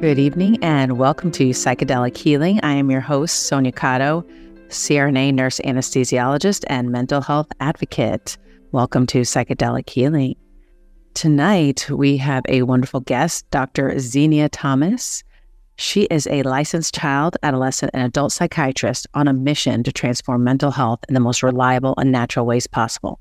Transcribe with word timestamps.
Good 0.00 0.18
evening 0.18 0.56
and 0.64 0.96
welcome 0.96 1.30
to 1.32 1.50
Psychedelic 1.50 2.16
Healing. 2.16 2.58
I 2.62 2.72
am 2.72 2.90
your 2.90 3.02
host, 3.02 3.48
Sonia 3.48 3.70
Cotto, 3.70 4.26
CRNA 4.68 5.34
nurse 5.34 5.60
anesthesiologist 5.62 6.64
and 6.68 6.90
mental 6.90 7.20
health 7.20 7.48
advocate. 7.60 8.38
Welcome 8.72 9.06
to 9.08 9.20
Psychedelic 9.20 9.90
Healing. 9.90 10.36
Tonight, 11.12 11.90
we 11.90 12.16
have 12.16 12.44
a 12.48 12.62
wonderful 12.62 13.00
guest, 13.00 13.44
Dr. 13.50 13.90
Zinia 13.96 14.48
Thomas. 14.50 15.22
She 15.76 16.04
is 16.04 16.26
a 16.28 16.44
licensed 16.44 16.94
child, 16.94 17.36
adolescent, 17.42 17.90
and 17.92 18.02
adult 18.02 18.32
psychiatrist 18.32 19.06
on 19.12 19.28
a 19.28 19.34
mission 19.34 19.82
to 19.82 19.92
transform 19.92 20.42
mental 20.42 20.70
health 20.70 21.00
in 21.10 21.14
the 21.14 21.20
most 21.20 21.42
reliable 21.42 21.92
and 21.98 22.10
natural 22.10 22.46
ways 22.46 22.66
possible. 22.66 23.20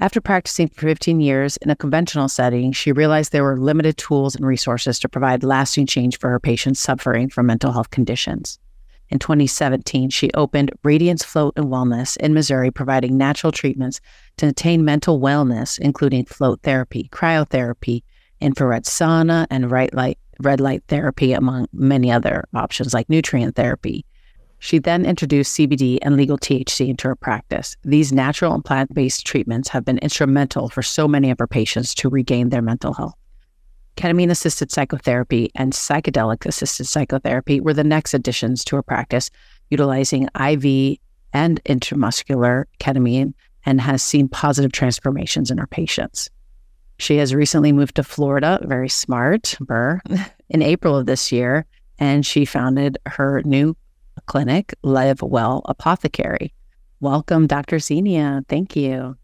After 0.00 0.20
practicing 0.20 0.68
for 0.68 0.82
15 0.82 1.20
years 1.20 1.56
in 1.58 1.70
a 1.70 1.76
conventional 1.76 2.28
setting, 2.28 2.72
she 2.72 2.90
realized 2.90 3.30
there 3.30 3.44
were 3.44 3.56
limited 3.56 3.96
tools 3.96 4.34
and 4.34 4.44
resources 4.44 4.98
to 4.98 5.08
provide 5.08 5.44
lasting 5.44 5.86
change 5.86 6.18
for 6.18 6.30
her 6.30 6.40
patients 6.40 6.80
suffering 6.80 7.28
from 7.28 7.46
mental 7.46 7.70
health 7.70 7.90
conditions. 7.90 8.58
In 9.10 9.20
2017, 9.20 10.10
she 10.10 10.32
opened 10.34 10.72
Radiance 10.82 11.22
Float 11.22 11.52
and 11.56 11.66
Wellness 11.66 12.16
in 12.16 12.34
Missouri, 12.34 12.72
providing 12.72 13.16
natural 13.16 13.52
treatments 13.52 14.00
to 14.38 14.48
attain 14.48 14.84
mental 14.84 15.20
wellness, 15.20 15.78
including 15.78 16.24
float 16.24 16.60
therapy, 16.62 17.08
cryotherapy, 17.12 18.02
infrared 18.40 18.84
sauna, 18.84 19.46
and 19.48 19.70
red 19.70 19.94
light 19.94 20.82
therapy, 20.88 21.32
among 21.34 21.68
many 21.72 22.10
other 22.10 22.48
options 22.52 22.92
like 22.92 23.08
nutrient 23.08 23.54
therapy. 23.54 24.04
She 24.64 24.78
then 24.78 25.04
introduced 25.04 25.58
CBD 25.58 25.98
and 26.00 26.16
legal 26.16 26.38
THC 26.38 26.88
into 26.88 27.06
her 27.08 27.14
practice. 27.14 27.76
These 27.84 28.14
natural 28.14 28.54
and 28.54 28.64
plant 28.64 28.94
based 28.94 29.26
treatments 29.26 29.68
have 29.68 29.84
been 29.84 29.98
instrumental 29.98 30.70
for 30.70 30.80
so 30.80 31.06
many 31.06 31.30
of 31.30 31.38
her 31.38 31.46
patients 31.46 31.94
to 31.96 32.08
regain 32.08 32.48
their 32.48 32.62
mental 32.62 32.94
health. 32.94 33.14
Ketamine 33.98 34.30
assisted 34.30 34.72
psychotherapy 34.72 35.50
and 35.54 35.74
psychedelic 35.74 36.46
assisted 36.46 36.86
psychotherapy 36.86 37.60
were 37.60 37.74
the 37.74 37.84
next 37.84 38.14
additions 38.14 38.64
to 38.64 38.76
her 38.76 38.82
practice, 38.82 39.28
utilizing 39.68 40.30
IV 40.34 40.96
and 41.34 41.62
intramuscular 41.64 42.64
ketamine 42.80 43.34
and 43.66 43.82
has 43.82 44.02
seen 44.02 44.28
positive 44.28 44.72
transformations 44.72 45.50
in 45.50 45.58
her 45.58 45.66
patients. 45.66 46.30
She 46.98 47.18
has 47.18 47.34
recently 47.34 47.72
moved 47.72 47.96
to 47.96 48.02
Florida, 48.02 48.58
very 48.62 48.88
smart, 48.88 49.58
Burr, 49.60 50.00
in 50.48 50.62
April 50.62 50.96
of 50.96 51.04
this 51.04 51.30
year, 51.30 51.66
and 51.98 52.24
she 52.24 52.46
founded 52.46 52.96
her 53.04 53.42
new 53.44 53.76
clinic, 54.22 54.74
Live 54.82 55.22
Well 55.22 55.62
Apothecary. 55.66 56.52
Welcome, 57.00 57.46
Dr. 57.46 57.76
Zinia. 57.76 58.46
Thank 58.48 58.76
you. 58.76 59.16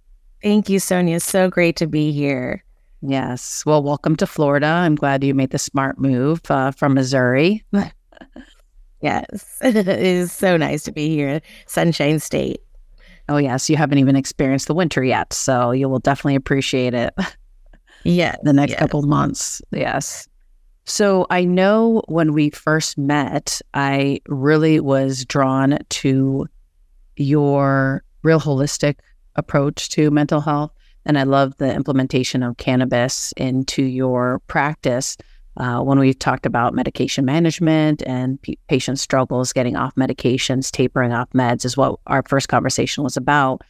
Thank 0.43 0.69
you, 0.69 0.79
Sonia. 0.79 1.21
So 1.21 1.49
great 1.51 1.77
to 1.77 1.87
be 1.87 2.13
here. 2.13 2.65
Yes. 3.03 3.65
Well, 3.65 3.83
welcome 3.83 4.17
to 4.17 4.27
Florida. 4.27 4.67
I'm 4.67 4.95
glad 4.95 5.25
you 5.25 5.35
made 5.35 5.51
the 5.51 5.59
smart 5.59 5.99
move 5.99 6.43
uh, 6.51 6.71
from 6.71 6.95
Missouri. 6.95 7.65
yes. 9.03 9.59
it 9.63 9.89
is 9.89 10.33
so 10.33 10.57
nice 10.57 10.83
to 10.85 10.93
be 10.93 11.09
here, 11.09 11.41
Sunshine 11.67 12.21
State. 12.21 12.61
Oh, 13.29 13.39
yes. 13.39 13.71
You 13.71 13.77
haven't 13.77 13.99
even 13.99 14.17
experienced 14.17 14.67
the 14.67 14.75
winter 14.75 15.03
yet. 15.05 15.33
So 15.33 15.71
you 15.71 15.89
will 15.89 16.01
definitely 16.01 16.37
appreciate 16.37 16.95
it. 16.95 17.15
Yeah. 18.03 18.37
the 18.43 18.55
next 18.55 18.71
yes. 18.71 18.79
couple 18.79 19.03
months. 19.03 19.61
Yes. 19.73 20.27
So 20.91 21.25
I 21.31 21.45
know 21.45 22.03
when 22.09 22.33
we 22.33 22.51
first 22.51 22.99
met, 22.99 23.63
I 23.75 24.21
really 24.27 24.81
was 24.81 25.25
drawn 25.25 25.79
to 25.89 26.49
your 27.17 28.03
real 28.25 28.41
holistic 28.41 28.97
approach 29.37 29.89
to 29.91 30.11
mental 30.11 30.41
health. 30.41 30.73
And 31.07 31.17
I 31.17 31.23
love 31.23 31.57
the 31.59 31.73
implementation 31.73 32.43
of 32.43 32.57
cannabis 32.57 33.31
into 33.37 33.85
your 33.85 34.41
practice. 34.49 35.17
Uh, 35.57 35.81
when 35.81 36.01
we 36.01 36.13
talked 36.13 36.45
about 36.45 36.75
medication 36.75 37.25
management 37.25 38.03
and 38.05 38.43
p- 38.43 38.59
patient 38.67 38.99
struggles 38.99 39.53
getting 39.53 39.77
off 39.77 39.95
medications, 39.95 40.73
tapering 40.73 41.13
off 41.13 41.31
meds, 41.31 41.65
is 41.65 41.77
what 41.77 42.01
our 42.09 42.25
first 42.29 42.49
conversation 42.49 43.05
was 43.05 43.17
about. 43.17 43.63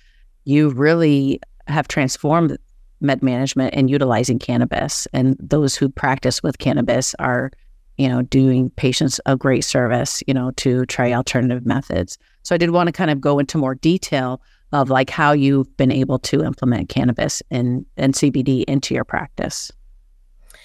You 0.44 0.70
really 0.70 1.38
have 1.66 1.86
transformed 1.86 2.56
med 3.00 3.22
management 3.22 3.74
and 3.74 3.90
utilizing 3.90 4.38
cannabis. 4.38 5.06
And 5.12 5.36
those 5.40 5.76
who 5.76 5.88
practice 5.88 6.42
with 6.42 6.58
cannabis 6.58 7.14
are, 7.18 7.50
you 7.96 8.08
know, 8.08 8.22
doing 8.22 8.70
patients 8.70 9.20
a 9.26 9.36
great 9.36 9.64
service, 9.64 10.22
you 10.26 10.34
know, 10.34 10.50
to 10.52 10.86
try 10.86 11.12
alternative 11.12 11.66
methods. 11.66 12.18
So 12.42 12.54
I 12.54 12.58
did 12.58 12.70
want 12.70 12.88
to 12.88 12.92
kind 12.92 13.10
of 13.10 13.20
go 13.20 13.38
into 13.38 13.58
more 13.58 13.74
detail 13.74 14.40
of 14.72 14.88
like 14.88 15.10
how 15.10 15.32
you've 15.32 15.76
been 15.76 15.90
able 15.90 16.18
to 16.18 16.44
implement 16.44 16.88
cannabis 16.88 17.42
and, 17.50 17.84
and 17.96 18.14
CBD 18.14 18.64
into 18.64 18.94
your 18.94 19.04
practice. 19.04 19.72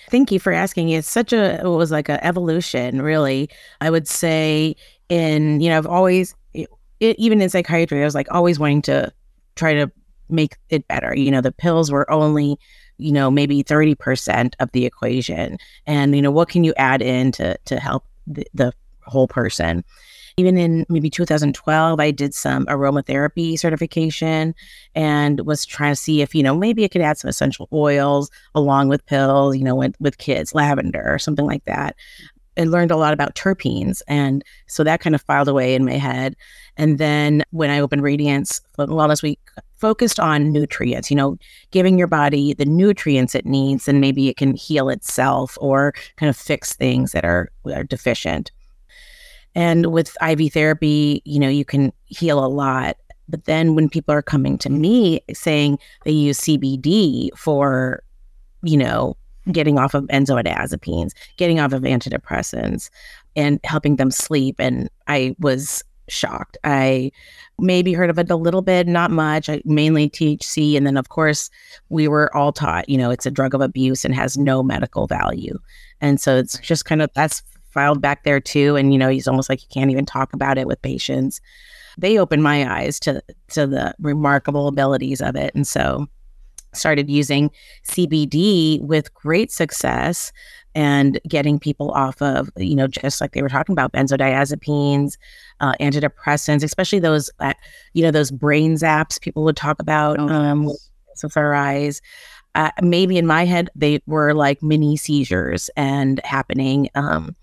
Thank 0.09 0.31
you 0.31 0.39
for 0.39 0.53
asking. 0.53 0.89
It's 0.89 1.09
such 1.09 1.33
a, 1.33 1.59
it 1.59 1.67
was 1.67 1.91
like 1.91 2.09
an 2.09 2.19
evolution, 2.21 3.01
really. 3.01 3.49
I 3.81 3.89
would 3.89 4.07
say 4.07 4.75
in, 5.09 5.61
you 5.61 5.69
know, 5.69 5.77
I've 5.77 5.87
always, 5.87 6.35
it, 6.53 6.69
even 6.99 7.41
in 7.41 7.49
psychiatry, 7.49 8.01
I 8.01 8.05
was 8.05 8.15
like 8.15 8.27
always 8.31 8.59
wanting 8.59 8.83
to 8.83 9.11
try 9.55 9.73
to 9.73 9.91
make 10.29 10.57
it 10.69 10.87
better. 10.87 11.15
You 11.15 11.31
know, 11.31 11.41
the 11.41 11.51
pills 11.51 11.91
were 11.91 12.09
only, 12.11 12.57
you 12.97 13.11
know, 13.11 13.29
maybe 13.29 13.63
30% 13.63 14.53
of 14.59 14.71
the 14.71 14.85
equation. 14.85 15.57
And, 15.85 16.15
you 16.15 16.21
know, 16.21 16.31
what 16.31 16.49
can 16.49 16.63
you 16.63 16.73
add 16.77 17.01
in 17.01 17.31
to, 17.33 17.57
to 17.65 17.79
help 17.79 18.05
the, 18.27 18.45
the 18.53 18.73
whole 19.05 19.27
person? 19.27 19.83
Even 20.37 20.57
in 20.57 20.85
maybe 20.89 21.09
2012, 21.09 21.99
I 21.99 22.11
did 22.11 22.33
some 22.33 22.65
aromatherapy 22.65 23.57
certification 23.57 24.53
and 24.93 25.39
was 25.45 25.65
trying 25.65 25.93
to 25.93 25.95
see 25.95 26.21
if, 26.21 26.35
you 26.35 26.43
know, 26.43 26.53
maybe 26.53 26.83
I 26.83 26.89
could 26.89 27.01
add 27.01 27.17
some 27.17 27.29
essential 27.29 27.69
oils 27.71 28.29
along 28.53 28.89
with 28.89 29.05
pills, 29.05 29.55
you 29.55 29.63
know, 29.63 29.75
with, 29.75 29.95
with 30.01 30.17
kids, 30.17 30.53
lavender 30.53 31.03
or 31.05 31.19
something 31.19 31.45
like 31.45 31.63
that. 31.65 31.95
And 32.57 32.71
learned 32.71 32.91
a 32.91 32.97
lot 32.97 33.13
about 33.13 33.35
terpenes. 33.35 34.01
And 34.07 34.43
so 34.67 34.83
that 34.83 35.01
kind 35.01 35.15
of 35.15 35.21
filed 35.21 35.49
away 35.49 35.73
in 35.73 35.85
my 35.85 35.97
head. 35.97 36.35
And 36.77 36.97
then 36.97 37.43
when 37.51 37.69
I 37.69 37.79
opened 37.79 38.01
Radiance 38.01 38.61
Wellness 38.77 39.21
Week, 39.23 39.39
focused 39.75 40.19
on 40.19 40.51
nutrients, 40.51 41.11
you 41.11 41.17
know, 41.17 41.37
giving 41.71 41.97
your 41.97 42.07
body 42.07 42.53
the 42.53 42.65
nutrients 42.65 43.35
it 43.35 43.45
needs, 43.45 43.87
and 43.87 44.01
maybe 44.01 44.29
it 44.29 44.37
can 44.37 44.55
heal 44.55 44.89
itself 44.89 45.57
or 45.61 45.93
kind 46.17 46.29
of 46.29 46.35
fix 46.35 46.73
things 46.73 47.11
that 47.11 47.25
are, 47.25 47.51
are 47.65 47.83
deficient. 47.83 48.51
And 49.53 49.87
with 49.87 50.15
IV 50.21 50.53
therapy, 50.53 51.21
you 51.25 51.39
know, 51.39 51.47
you 51.49 51.65
can 51.65 51.93
heal 52.05 52.43
a 52.43 52.47
lot. 52.47 52.97
But 53.27 53.45
then 53.45 53.73
when 53.73 53.89
people 53.89 54.13
are 54.13 54.21
coming 54.21 54.57
to 54.59 54.69
me 54.69 55.21
saying 55.33 55.79
they 56.03 56.11
use 56.11 56.39
CBD 56.39 57.29
for, 57.35 58.03
you 58.61 58.77
know, 58.77 59.15
getting 59.51 59.79
off 59.79 59.93
of 59.93 60.05
benzodiazepines, 60.05 61.11
getting 61.37 61.59
off 61.59 61.73
of 61.73 61.83
antidepressants, 61.83 62.89
and 63.35 63.59
helping 63.63 63.95
them 63.95 64.11
sleep, 64.11 64.55
and 64.59 64.89
I 65.07 65.35
was 65.39 65.83
shocked. 66.07 66.57
I 66.63 67.11
maybe 67.59 67.93
heard 67.93 68.09
of 68.09 68.19
it 68.19 68.29
a 68.29 68.35
little 68.35 68.61
bit, 68.61 68.87
not 68.87 69.11
much, 69.11 69.49
I 69.49 69.61
mainly 69.65 70.09
THC. 70.09 70.75
And 70.77 70.85
then, 70.85 70.97
of 70.97 71.09
course, 71.09 71.49
we 71.89 72.07
were 72.07 72.35
all 72.35 72.51
taught, 72.51 72.89
you 72.89 72.97
know, 72.97 73.11
it's 73.11 73.25
a 73.25 73.31
drug 73.31 73.53
of 73.53 73.61
abuse 73.61 74.05
and 74.05 74.13
has 74.13 74.37
no 74.37 74.61
medical 74.61 75.07
value. 75.07 75.57
And 76.01 76.19
so 76.19 76.37
it's 76.37 76.57
just 76.59 76.85
kind 76.85 77.01
of 77.01 77.09
that's 77.13 77.41
filed 77.71 78.01
back 78.01 78.23
there 78.23 78.39
too. 78.39 78.75
And, 78.75 78.93
you 78.93 78.99
know, 78.99 79.09
he's 79.09 79.27
almost 79.27 79.49
like 79.49 79.61
you 79.61 79.69
can't 79.71 79.91
even 79.91 80.05
talk 80.05 80.33
about 80.33 80.57
it 80.57 80.67
with 80.67 80.81
patients. 80.81 81.41
They 81.97 82.17
opened 82.17 82.43
my 82.43 82.69
eyes 82.69 82.99
to 83.01 83.21
to 83.49 83.67
the 83.67 83.95
remarkable 83.99 84.67
abilities 84.67 85.21
of 85.21 85.35
it. 85.35 85.55
And 85.55 85.65
so 85.65 86.07
started 86.73 87.09
using 87.09 87.51
CBD 87.87 88.81
with 88.81 89.13
great 89.13 89.51
success 89.51 90.33
and 90.75 91.19
getting 91.27 91.57
people 91.57 91.89
off 91.91 92.21
of, 92.21 92.49
you 92.57 92.75
know, 92.75 92.85
just 92.85 93.21
like 93.21 93.31
they 93.31 93.41
were 93.41 93.49
talking 93.49 93.73
about 93.73 93.93
benzodiazepines, 93.93 95.17
uh, 95.61 95.73
antidepressants, 95.79 96.63
especially 96.63 96.99
those, 96.99 97.31
uh, 97.39 97.53
you 97.93 98.03
know, 98.03 98.11
those 98.11 98.29
brain 98.29 98.75
zaps 98.75 99.19
people 99.19 99.43
would 99.45 99.55
talk 99.55 99.79
about 99.79 100.19
oh, 100.19 100.27
um, 100.27 100.69
eyes. 101.35 102.01
Uh, 102.55 102.71
maybe 102.81 103.17
in 103.17 103.25
my 103.25 103.45
head, 103.45 103.69
they 103.73 104.01
were 104.05 104.33
like 104.33 104.61
mini 104.61 104.97
seizures 104.97 105.69
and 105.77 106.21
happening. 106.25 106.89
Um, 106.95 107.35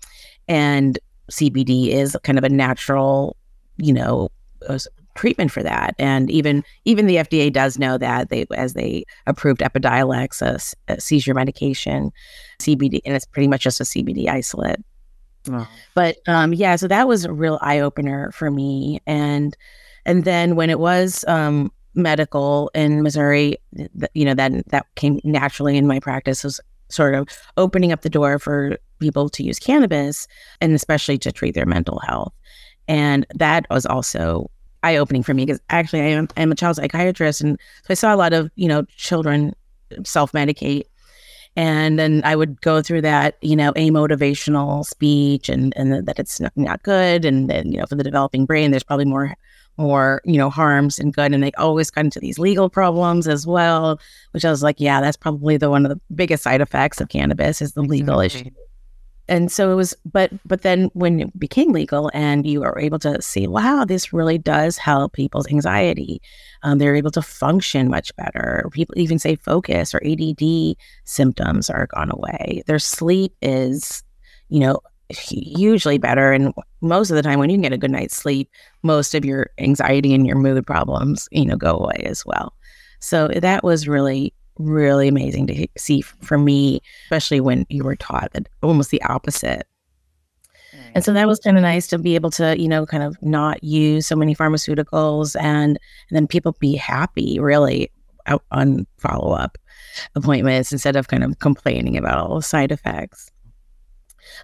and 0.47 0.99
CBD 1.31 1.87
is 1.87 2.15
kind 2.23 2.37
of 2.37 2.43
a 2.43 2.49
natural, 2.49 3.35
you 3.77 3.93
know, 3.93 4.29
treatment 5.15 5.51
for 5.51 5.63
that. 5.63 5.95
And 5.99 6.29
even 6.29 6.63
even 6.85 7.07
the 7.07 7.17
FDA 7.17 7.51
does 7.51 7.79
know 7.79 7.97
that 7.97 8.29
they 8.29 8.45
as 8.55 8.73
they 8.73 9.05
approved 9.27 9.61
Epidiolex, 9.61 10.41
a, 10.41 10.93
a 10.93 10.99
seizure 10.99 11.33
medication, 11.33 12.11
CBD, 12.59 13.01
and 13.05 13.15
it's 13.15 13.25
pretty 13.25 13.47
much 13.47 13.61
just 13.61 13.81
a 13.81 13.83
CBD 13.83 14.27
isolate. 14.27 14.79
Oh. 15.51 15.67
But 15.93 16.17
um, 16.27 16.53
yeah, 16.53 16.75
so 16.75 16.87
that 16.87 17.07
was 17.07 17.25
a 17.25 17.33
real 17.33 17.59
eye 17.61 17.79
opener 17.79 18.31
for 18.31 18.49
me. 18.49 19.01
And 19.05 19.55
and 20.05 20.23
then 20.23 20.55
when 20.55 20.69
it 20.69 20.79
was 20.79 21.25
um, 21.27 21.71
medical 21.95 22.71
in 22.73 23.03
Missouri, 23.03 23.57
th- 23.75 24.11
you 24.13 24.25
know 24.25 24.33
that 24.33 24.67
that 24.69 24.85
came 24.95 25.19
naturally 25.23 25.77
in 25.77 25.87
my 25.87 25.99
practice 25.99 26.43
was 26.43 26.59
sort 26.89 27.15
of 27.15 27.27
opening 27.57 27.91
up 27.91 28.01
the 28.01 28.09
door 28.09 28.37
for 28.37 28.77
people 28.99 29.27
to 29.27 29.43
use 29.43 29.57
cannabis 29.59 30.27
and 30.61 30.73
especially 30.73 31.17
to 31.17 31.31
treat 31.31 31.55
their 31.55 31.65
mental 31.65 31.99
health. 31.99 32.33
And 32.87 33.25
that 33.35 33.65
was 33.69 33.85
also 33.85 34.49
eye 34.83 34.97
opening 34.97 35.23
for 35.23 35.33
me 35.33 35.45
because 35.45 35.61
actually 35.69 36.01
I 36.01 36.05
am 36.05 36.27
I'm 36.37 36.51
a 36.51 36.55
child 36.55 36.75
psychiatrist 36.75 37.41
and 37.41 37.59
so 37.83 37.91
I 37.91 37.93
saw 37.95 38.13
a 38.13 38.17
lot 38.17 38.33
of 38.33 38.51
you 38.55 38.67
know 38.67 38.83
children 38.97 39.53
self 40.03 40.31
medicate 40.31 40.85
And 41.55 41.99
then 41.99 42.21
I 42.25 42.35
would 42.35 42.61
go 42.61 42.81
through 42.81 43.01
that, 43.01 43.37
you 43.41 43.55
know, 43.55 43.73
a 43.75 43.91
motivational 43.91 44.83
speech 44.83 45.49
and, 45.49 45.71
and 45.75 46.07
that 46.07 46.17
it's 46.17 46.39
not, 46.39 46.51
not 46.55 46.81
good. 46.81 47.25
And 47.25 47.47
then, 47.47 47.71
you 47.71 47.77
know, 47.77 47.85
for 47.85 47.93
the 47.95 48.03
developing 48.03 48.45
brain, 48.47 48.71
there's 48.71 48.83
probably 48.83 49.05
more 49.05 49.35
more 49.77 50.21
you 50.23 50.37
know 50.37 50.51
harms 50.51 50.99
and 50.99 51.15
good 51.15 51.33
and 51.33 51.41
they 51.41 51.51
always 51.53 51.89
got 51.89 52.05
into 52.05 52.19
these 52.19 52.37
legal 52.37 52.69
problems 52.69 53.27
as 53.27 53.47
well 53.47 53.99
which 54.29 54.45
i 54.45 54.51
was 54.51 54.61
like 54.61 54.75
yeah 54.79 55.01
that's 55.01 55.17
probably 55.17 55.57
the 55.57 55.67
one 55.67 55.83
of 55.83 55.89
the 55.89 55.99
biggest 56.13 56.43
side 56.43 56.61
effects 56.61 57.01
of 57.01 57.09
cannabis 57.09 57.59
is 57.59 57.73
the 57.73 57.81
exactly. 57.81 57.97
legal 57.97 58.19
issue 58.19 58.49
and 59.27 59.51
so 59.51 59.71
it 59.71 59.75
was 59.75 59.93
but 60.05 60.31
but 60.45 60.61
then 60.61 60.89
when 60.93 61.19
it 61.21 61.39
became 61.39 61.71
legal 61.71 62.11
and 62.13 62.45
you 62.45 62.63
are 62.63 62.77
able 62.79 62.99
to 62.99 63.21
see 63.21 63.47
wow 63.47 63.85
this 63.85 64.11
really 64.11 64.37
does 64.37 64.77
help 64.77 65.13
people's 65.13 65.47
anxiety 65.47 66.21
um, 66.63 66.77
they're 66.77 66.95
able 66.95 67.11
to 67.11 67.21
function 67.21 67.89
much 67.89 68.15
better. 68.15 68.67
People 68.71 68.97
even 68.97 69.19
say 69.19 69.35
focus 69.35 69.93
or 69.93 70.01
add 70.03 70.75
symptoms 71.03 71.69
are 71.69 71.87
gone 71.87 72.09
away. 72.09 72.63
Their 72.65 72.79
sleep 72.79 73.33
is 73.41 74.03
you 74.49 74.59
know 74.59 74.79
hugely 75.09 75.97
better. 75.97 76.31
And 76.31 76.53
most 76.81 77.09
of 77.09 77.15
the 77.15 77.21
time 77.21 77.39
when 77.39 77.49
you 77.49 77.57
get 77.57 77.73
a 77.73 77.77
good 77.77 77.91
night's 77.91 78.15
sleep 78.15 78.49
most 78.81 79.13
of 79.13 79.23
your 79.23 79.49
anxiety 79.59 80.13
and 80.13 80.25
your 80.25 80.37
mood 80.37 80.65
problems 80.65 81.27
you 81.31 81.45
know 81.45 81.57
go 81.57 81.77
away 81.77 82.03
as 82.05 82.25
well. 82.25 82.53
So 82.99 83.27
that 83.27 83.63
was 83.63 83.87
really 83.87 84.33
really 84.57 85.07
amazing 85.07 85.47
to 85.47 85.67
see 85.77 86.01
for 86.01 86.37
me, 86.37 86.81
especially 87.05 87.39
when 87.39 87.65
you 87.69 87.83
were 87.83 87.95
taught 87.95 88.31
that 88.33 88.47
almost 88.61 88.91
the 88.91 89.01
opposite. 89.03 89.67
And 90.95 91.03
so 91.03 91.13
that 91.13 91.27
was 91.27 91.39
kind 91.39 91.57
of 91.57 91.63
nice 91.63 91.87
to 91.87 91.97
be 91.97 92.15
able 92.15 92.29
to, 92.31 92.59
you 92.59 92.67
know, 92.67 92.85
kind 92.85 93.03
of 93.03 93.17
not 93.21 93.63
use 93.63 94.07
so 94.07 94.15
many 94.15 94.35
pharmaceuticals 94.35 95.35
and, 95.39 95.77
and 96.09 96.15
then 96.15 96.27
people 96.27 96.55
be 96.59 96.75
happy 96.75 97.39
really 97.39 97.91
out 98.25 98.43
on 98.51 98.85
follow 98.97 99.33
up 99.33 99.57
appointments 100.15 100.71
instead 100.71 100.95
of 100.95 101.07
kind 101.07 101.23
of 101.23 101.39
complaining 101.39 101.97
about 101.97 102.17
all 102.17 102.35
the 102.35 102.41
side 102.43 102.71
effects. 102.71 103.31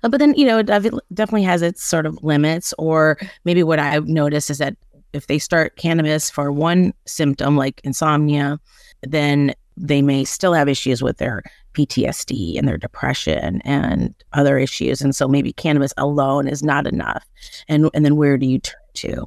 Uh, 0.04 0.10
but 0.10 0.20
then, 0.20 0.34
you 0.36 0.46
know, 0.46 0.60
it 0.60 0.66
definitely 0.66 1.44
has 1.44 1.62
its 1.62 1.84
sort 1.84 2.06
of 2.06 2.22
limits. 2.24 2.74
Or 2.78 3.18
maybe 3.46 3.64
what 3.64 3.80
I've 3.80 4.08
noticed 4.08 4.50
is 4.50 4.58
that 4.58 4.76
if 5.14 5.28
they 5.28 5.40
start 5.40 5.78
cannabis 5.78 6.30
for 6.30 6.52
one 6.52 6.94
symptom 7.06 7.58
like 7.58 7.82
insomnia, 7.84 8.60
then 9.02 9.54
they 9.80 10.02
may 10.02 10.26
still 10.26 10.54
have 10.54 10.68
issues 10.68 11.02
with 11.02 11.18
their 11.18 11.42
PTSD 11.74 12.58
and 12.58 12.68
their 12.68 12.78
depression 12.78 13.62
and 13.64 14.14
other 14.34 14.58
issues. 14.58 15.02
And 15.02 15.16
so 15.16 15.28
maybe 15.28 15.54
cannabis 15.54 15.94
alone 15.98 16.48
is 16.48 16.62
not 16.62 16.86
enough. 16.86 17.26
And 17.68 17.90
and 17.94 18.04
then 18.06 18.18
where 18.18 18.38
do 18.38 18.46
you 18.46 18.60
turn 18.60 18.76
to? 18.96 19.26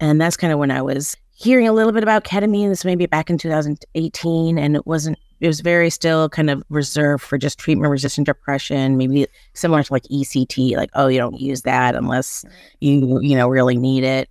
And 0.00 0.20
that's 0.20 0.36
kind 0.36 0.52
of 0.52 0.58
when 0.58 0.70
I 0.70 0.80
was 0.80 1.16
hearing 1.32 1.68
a 1.68 1.72
little 1.72 1.92
bit 1.92 2.02
about 2.02 2.24
ketamine. 2.24 2.70
This 2.70 2.84
maybe 2.84 3.06
back 3.06 3.28
in 3.28 3.38
2018, 3.38 4.58
and 4.58 4.76
it 4.76 4.86
wasn't. 4.86 5.18
It 5.40 5.46
was 5.46 5.60
very 5.60 5.88
still 5.88 6.28
kind 6.28 6.50
of 6.50 6.62
reserved 6.68 7.22
for 7.22 7.38
just 7.38 7.58
treatment 7.58 7.90
resistant 7.90 8.26
depression, 8.26 8.98
maybe 8.98 9.26
similar 9.54 9.82
to 9.82 9.92
like 9.92 10.02
ECT, 10.04 10.76
like 10.76 10.90
oh 10.94 11.08
you 11.08 11.18
don't 11.18 11.40
use 11.40 11.62
that 11.62 11.94
unless 11.94 12.44
you 12.80 13.20
you 13.20 13.36
know 13.36 13.48
really 13.48 13.76
need 13.76 14.04
it. 14.04 14.28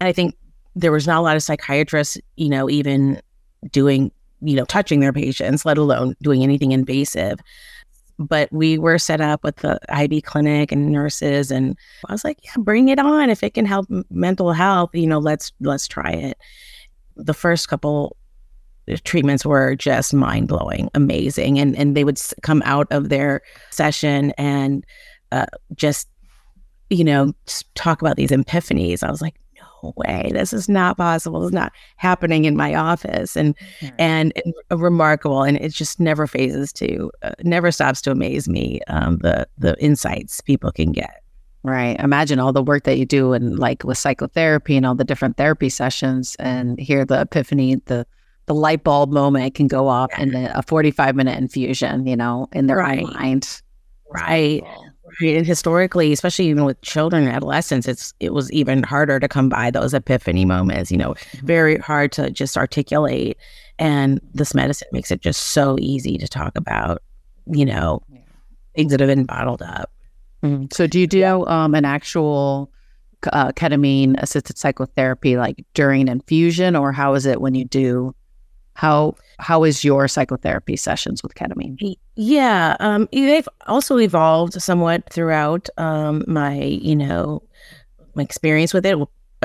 And 0.00 0.08
I 0.08 0.12
think 0.12 0.36
there 0.76 0.92
was 0.92 1.06
not 1.06 1.18
a 1.18 1.22
lot 1.22 1.36
of 1.36 1.42
psychiatrists, 1.42 2.18
you 2.36 2.48
know, 2.48 2.70
even 2.70 3.20
doing 3.72 4.12
you 4.40 4.56
know, 4.56 4.64
touching 4.64 5.00
their 5.00 5.12
patients, 5.12 5.64
let 5.64 5.78
alone 5.78 6.14
doing 6.22 6.42
anything 6.42 6.72
invasive. 6.72 7.38
But 8.18 8.52
we 8.52 8.76
were 8.76 8.98
set 8.98 9.20
up 9.20 9.42
with 9.42 9.56
the 9.56 9.78
IV 9.88 10.24
clinic 10.24 10.72
and 10.72 10.92
nurses, 10.92 11.50
and 11.50 11.76
I 12.06 12.12
was 12.12 12.22
like, 12.22 12.38
"Yeah, 12.44 12.52
bring 12.58 12.88
it 12.88 12.98
on! 12.98 13.30
If 13.30 13.42
it 13.42 13.54
can 13.54 13.64
help 13.64 13.86
mental 14.10 14.52
health, 14.52 14.90
you 14.92 15.06
know, 15.06 15.18
let's 15.18 15.52
let's 15.60 15.88
try 15.88 16.10
it." 16.10 16.36
The 17.16 17.32
first 17.32 17.68
couple 17.68 18.16
treatments 19.04 19.46
were 19.46 19.74
just 19.76 20.12
mind 20.12 20.48
blowing, 20.48 20.90
amazing, 20.94 21.58
and 21.58 21.76
and 21.76 21.96
they 21.96 22.04
would 22.04 22.20
come 22.42 22.62
out 22.66 22.88
of 22.90 23.08
their 23.08 23.42
session 23.70 24.32
and 24.36 24.84
uh, 25.32 25.46
just 25.74 26.08
you 26.90 27.04
know 27.04 27.32
talk 27.74 28.02
about 28.02 28.16
these 28.16 28.30
epiphanies. 28.30 29.02
I 29.02 29.10
was 29.10 29.22
like, 29.22 29.36
way. 29.96 30.30
This 30.32 30.52
is 30.52 30.68
not 30.68 30.96
possible. 30.96 31.44
It's 31.44 31.54
not 31.54 31.72
happening 31.96 32.44
in 32.44 32.56
my 32.56 32.74
office. 32.74 33.36
And 33.36 33.56
mm-hmm. 33.80 33.96
and, 33.98 34.32
and 34.44 34.82
remarkable. 34.82 35.42
And 35.42 35.56
it 35.58 35.72
just 35.72 36.00
never 36.00 36.26
phases 36.26 36.72
to 36.74 37.10
uh, 37.22 37.32
never 37.42 37.70
stops 37.70 38.00
to 38.02 38.12
amaze 38.12 38.48
me 38.48 38.80
um, 38.88 39.18
the 39.18 39.46
the 39.58 39.80
insights 39.82 40.40
people 40.40 40.72
can 40.72 40.92
get. 40.92 41.22
Right. 41.62 41.98
Imagine 42.00 42.38
all 42.38 42.52
the 42.52 42.62
work 42.62 42.84
that 42.84 42.96
you 42.96 43.04
do 43.04 43.34
and 43.34 43.58
like 43.58 43.84
with 43.84 43.98
psychotherapy 43.98 44.76
and 44.76 44.86
all 44.86 44.94
the 44.94 45.04
different 45.04 45.36
therapy 45.36 45.68
sessions 45.68 46.34
and 46.38 46.80
hear 46.80 47.04
the 47.04 47.20
epiphany, 47.20 47.76
the 47.86 48.06
the 48.46 48.54
light 48.54 48.82
bulb 48.82 49.12
moment 49.12 49.54
can 49.54 49.68
go 49.68 49.86
off 49.86 50.10
yeah. 50.12 50.22
in 50.22 50.34
a 50.34 50.62
45 50.62 51.14
minute 51.14 51.38
infusion, 51.38 52.06
you 52.06 52.16
know, 52.16 52.48
in 52.52 52.66
their 52.66 52.78
right. 52.78 53.02
mind. 53.02 53.62
Right. 54.08 54.62
Right. 54.62 54.89
And 55.20 55.46
historically, 55.46 56.12
especially 56.12 56.46
even 56.46 56.64
with 56.64 56.80
children 56.82 57.24
and 57.24 57.32
adolescents, 57.32 57.88
it's 57.88 58.14
it 58.20 58.32
was 58.32 58.50
even 58.52 58.82
harder 58.82 59.20
to 59.20 59.28
come 59.28 59.48
by 59.48 59.70
those 59.70 59.94
epiphany 59.94 60.44
moments, 60.44 60.90
you 60.90 60.98
know, 60.98 61.14
mm-hmm. 61.14 61.46
very 61.46 61.78
hard 61.78 62.12
to 62.12 62.30
just 62.30 62.56
articulate. 62.56 63.36
And 63.78 64.20
this 64.34 64.54
medicine 64.54 64.88
makes 64.92 65.10
it 65.10 65.20
just 65.20 65.48
so 65.48 65.76
easy 65.80 66.18
to 66.18 66.28
talk 66.28 66.56
about, 66.56 67.02
you 67.46 67.64
know, 67.64 68.02
yeah. 68.12 68.20
things 68.74 68.90
that 68.92 69.00
have 69.00 69.08
been 69.08 69.24
bottled 69.24 69.62
up. 69.62 69.90
Mm-hmm. 70.42 70.66
So 70.72 70.86
do 70.86 71.00
you 71.00 71.06
do 71.06 71.46
um, 71.46 71.74
an 71.74 71.84
actual 71.84 72.70
uh, 73.32 73.52
ketamine 73.52 74.14
assisted 74.22 74.56
psychotherapy 74.56 75.36
like 75.36 75.64
during 75.74 76.08
infusion 76.08 76.74
or 76.74 76.92
how 76.92 77.14
is 77.14 77.26
it 77.26 77.40
when 77.40 77.54
you 77.54 77.64
do 77.64 78.14
how 78.74 79.14
how 79.38 79.64
is 79.64 79.84
your 79.84 80.06
psychotherapy 80.08 80.76
sessions 80.76 81.22
with 81.22 81.34
ketamine? 81.34 81.96
Yeah, 82.16 82.76
um, 82.80 83.08
they've 83.12 83.48
also 83.66 83.98
evolved 83.98 84.60
somewhat 84.60 85.10
throughout 85.10 85.68
um, 85.78 86.24
my 86.26 86.60
you 86.60 86.96
know 86.96 87.42
my 88.14 88.22
experience 88.22 88.74
with 88.74 88.86
it. 88.86 88.96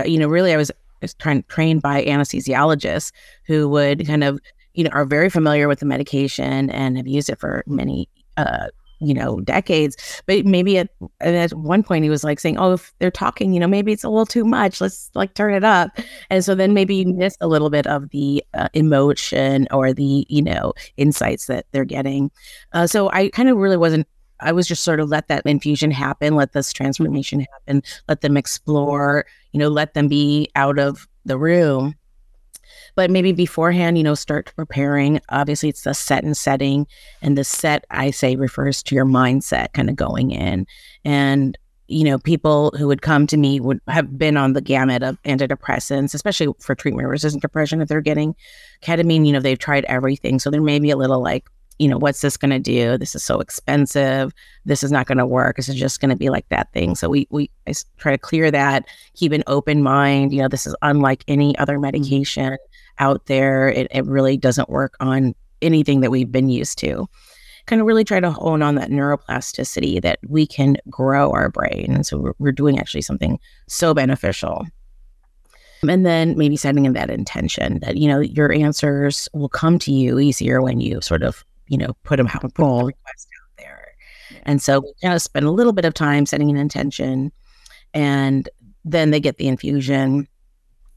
You 0.06 0.20
know, 0.20 0.28
really, 0.28 0.54
I 0.54 0.58
was, 0.58 0.72
was 1.02 1.14
trying, 1.14 1.44
trained 1.44 1.82
by 1.82 2.04
anesthesiologists 2.04 3.12
who 3.46 3.70
would 3.70 4.06
kind 4.06 4.24
of 4.24 4.40
you 4.74 4.84
know 4.84 4.90
are 4.92 5.06
very 5.06 5.30
familiar 5.30 5.68
with 5.68 5.80
the 5.80 5.86
medication 5.86 6.70
and 6.70 6.98
have 6.98 7.08
used 7.08 7.30
it 7.30 7.40
for 7.40 7.64
many 7.68 8.10
uh, 8.38 8.68
you 9.06 9.14
know 9.14 9.40
decades. 9.42 9.96
But 10.26 10.46
maybe 10.46 10.78
at, 10.78 10.90
at 11.22 11.54
one 11.54 11.84
point 11.84 12.04
he 12.04 12.10
was 12.10 12.24
like 12.24 12.40
saying 12.40 12.58
oh 12.58 12.74
if 12.74 12.94
they're 13.00 13.12
talking 13.12 13.54
you 13.54 13.60
know 13.60 13.68
maybe 13.68 13.92
it's 13.92 14.04
a 14.04 14.10
little 14.10 14.26
too 14.26 14.46
much. 14.46 14.82
Let's 14.82 15.10
like 15.14 15.34
turn 15.34 15.54
it 15.54 15.64
up. 15.64 15.98
And 16.30 16.44
so 16.44 16.56
then 16.56 16.74
maybe 16.74 16.96
you 16.96 17.14
miss 17.14 17.38
a 17.42 17.48
little 17.48 17.70
bit 17.70 17.88
of 17.88 18.10
the 18.10 18.44
uh, 18.54 18.70
emotion 18.74 19.68
or 19.72 19.94
the 19.94 20.26
you 20.30 20.42
know 20.42 20.74
insights 20.98 21.48
that 21.48 21.66
they're 21.72 21.86
getting. 21.86 22.32
Uh, 22.74 22.88
so 22.88 23.10
i 23.12 23.30
kind 23.30 23.50
of 23.50 23.58
really 23.58 23.78
wasn't 23.78 24.08
I 24.42 24.52
was 24.52 24.68
just 24.68 24.84
sort 24.84 25.00
of 25.00 25.10
let 25.10 25.30
that 25.30 25.46
infusion 25.46 25.92
happen, 25.92 26.36
let 26.36 26.52
this 26.52 26.74
transformation 26.74 27.46
happen, 27.54 27.82
let 28.10 28.20
them 28.20 28.36
explore, 28.36 29.26
you 29.54 29.60
know, 29.60 29.70
let 29.70 29.94
them 29.94 30.10
be 30.10 30.50
out 30.56 30.78
of 30.78 31.08
the 31.24 31.38
room 31.38 31.96
but 32.96 33.12
maybe 33.12 33.32
beforehand, 33.32 33.98
you 33.98 34.04
know, 34.04 34.16
start 34.16 34.52
preparing. 34.56 35.20
Obviously, 35.30 35.70
it's 35.70 35.84
the 35.84 35.94
set 35.94 36.24
and 36.24 36.36
setting. 36.36 36.88
And 37.22 37.38
the 37.38 37.44
set, 37.44 37.86
I 37.92 38.12
say, 38.12 38.36
refers 38.36 38.84
to 38.84 38.96
your 38.96 39.06
mindset 39.06 39.74
kind 39.74 39.90
of 39.90 39.96
going 39.96 40.32
in. 40.32 40.66
And 41.04 41.58
you 41.88 42.04
know, 42.04 42.18
people 42.18 42.74
who 42.78 42.88
would 42.88 43.02
come 43.02 43.28
to 43.28 43.38
me 43.38 43.60
would 43.60 43.80
have 43.88 44.18
been 44.18 44.38
on 44.38 44.54
the 44.54 44.62
gamut 44.62 45.04
of 45.04 45.22
antidepressants, 45.24 46.14
especially 46.16 46.52
for 46.60 46.74
treatment 46.74 47.08
resistant 47.08 47.42
depression. 47.42 47.82
If 47.82 47.90
they're 47.90 48.02
getting 48.02 48.36
ketamine, 48.82 49.26
you 49.26 49.34
know, 49.34 49.40
they've 49.40 49.60
tried 49.60 49.86
everything. 49.86 50.40
So 50.40 50.50
there 50.50 50.62
may 50.62 50.80
be 50.80 50.90
a 50.90 50.98
little 50.98 51.22
like, 51.22 51.48
you 51.80 51.88
know, 51.88 51.98
what's 51.98 52.22
this 52.22 52.38
going 52.38 52.52
to 52.52 52.60
do? 52.60 52.98
This 52.98 53.16
is 53.16 53.24
so 53.24 53.40
expensive. 53.40 54.34
This 54.64 54.82
is 54.82 54.92
not 54.92 55.08
going 55.08 55.18
to 55.18 55.26
work. 55.26 55.58
This 55.58 55.70
is 55.70 55.76
just 55.76 56.00
going 56.00 56.10
to 56.10 56.16
be 56.16 56.30
like 56.30 56.48
that 56.50 56.72
thing. 56.72 56.96
So 56.96 57.10
we 57.10 57.28
we 57.30 57.50
I 57.68 57.74
try 57.98 58.12
to 58.12 58.18
clear 58.18 58.50
that, 58.52 58.86
keep 59.14 59.32
an 59.32 59.44
open 59.48 59.84
mind. 59.84 60.34
You 60.34 60.42
know, 60.42 60.48
this 60.48 60.66
is 60.66 60.76
unlike 60.82 61.24
any 61.28 61.58
other 61.58 61.74
mm-hmm. 61.74 61.82
medication 61.82 62.58
out 63.00 63.26
there. 63.26 63.68
It, 63.68 63.88
it 63.92 64.06
really 64.06 64.38
doesn't 64.38 64.70
work 64.70 64.96
on 65.00 65.36
anything 65.62 66.02
that 66.02 66.12
we've 66.12 66.32
been 66.32 66.50
used 66.50 66.78
to. 66.80 67.08
Kind 67.66 67.82
of 67.82 67.88
really 67.88 68.04
try 68.04 68.20
to 68.20 68.32
hone 68.32 68.62
on 68.62 68.76
that 68.76 68.92
neuroplasticity 68.92 70.02
that 70.02 70.20
we 70.28 70.46
can 70.46 70.78
grow 70.90 71.32
our 71.32 71.50
brain. 71.50 71.92
And 71.94 72.06
so 72.06 72.20
we're, 72.20 72.34
we're 72.38 72.52
doing 72.52 72.78
actually 72.78 73.02
something 73.02 73.40
so 73.68 73.94
beneficial. 73.94 74.66
And 75.88 76.06
then 76.06 76.38
maybe 76.38 76.56
setting 76.58 76.86
in 76.86 76.94
that 76.94 77.10
intention 77.10 77.80
that, 77.80 77.98
you 77.98 78.08
know, 78.08 78.20
your 78.20 78.52
answers 78.52 79.28
will 79.34 79.50
come 79.50 79.78
to 79.80 79.92
you 79.92 80.20
easier 80.20 80.62
when 80.62 80.80
you 80.80 81.02
sort 81.02 81.24
of, 81.24 81.44
you 81.68 81.78
know, 81.78 81.96
put 82.04 82.18
them 82.18 82.28
out, 82.28 82.42
put 82.42 82.54
the 82.56 82.64
request 82.64 83.28
out 83.42 83.58
there. 83.58 83.96
And 84.44 84.62
so 84.62 84.82
we 84.82 84.94
kind 85.02 85.14
of 85.14 85.22
spend 85.22 85.46
a 85.46 85.52
little 85.52 85.74
bit 85.74 85.86
of 85.86 85.94
time 85.94 86.26
setting 86.26 86.50
an 86.50 86.58
intention 86.58 87.32
and 87.94 88.50
then 88.84 89.12
they 89.12 89.20
get 89.20 89.38
the 89.38 89.48
infusion 89.48 90.28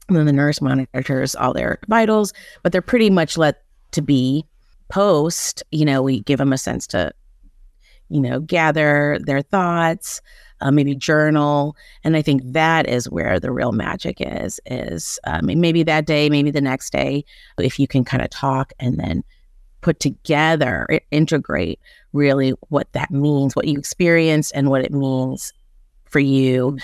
and 0.07 0.17
then 0.17 0.25
the 0.25 0.33
nurse 0.33 0.61
monitors 0.61 1.35
all 1.35 1.53
their 1.53 1.79
vitals, 1.87 2.33
but 2.63 2.71
they're 2.71 2.81
pretty 2.81 3.09
much 3.09 3.37
let 3.37 3.63
to 3.91 4.01
be 4.01 4.43
post. 4.89 5.63
You 5.71 5.85
know, 5.85 6.01
we 6.01 6.21
give 6.21 6.39
them 6.39 6.53
a 6.53 6.57
sense 6.57 6.87
to, 6.87 7.11
you 8.09 8.19
know, 8.19 8.39
gather 8.39 9.19
their 9.23 9.41
thoughts, 9.41 10.21
uh, 10.61 10.71
maybe 10.71 10.95
journal, 10.95 11.75
and 12.03 12.17
I 12.17 12.21
think 12.21 12.41
that 12.43 12.87
is 12.87 13.09
where 13.09 13.39
the 13.39 13.51
real 13.51 13.71
magic 13.71 14.17
is. 14.19 14.59
Is 14.65 15.19
um, 15.25 15.45
maybe 15.45 15.83
that 15.83 16.05
day, 16.05 16.29
maybe 16.29 16.51
the 16.51 16.61
next 16.61 16.91
day, 16.91 17.23
if 17.59 17.79
you 17.79 17.87
can 17.87 18.03
kind 18.03 18.23
of 18.23 18.29
talk 18.29 18.73
and 18.79 18.99
then 18.99 19.23
put 19.81 19.99
together, 19.99 20.87
integrate 21.11 21.79
really 22.13 22.51
what 22.69 22.91
that 22.93 23.11
means, 23.11 23.55
what 23.55 23.67
you 23.67 23.77
experience, 23.77 24.51
and 24.51 24.69
what 24.69 24.83
it 24.83 24.91
means 24.91 25.53
for 26.05 26.19
you 26.19 26.77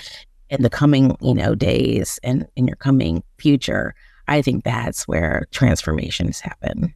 in 0.50 0.62
the 0.62 0.70
coming, 0.70 1.16
you 1.20 1.34
know, 1.34 1.54
days 1.54 2.20
and 2.22 2.46
in 2.56 2.66
your 2.66 2.76
coming 2.76 3.22
future. 3.38 3.94
I 4.28 4.42
think 4.42 4.64
that's 4.64 5.06
where 5.06 5.46
transformations 5.50 6.40
happen. 6.40 6.94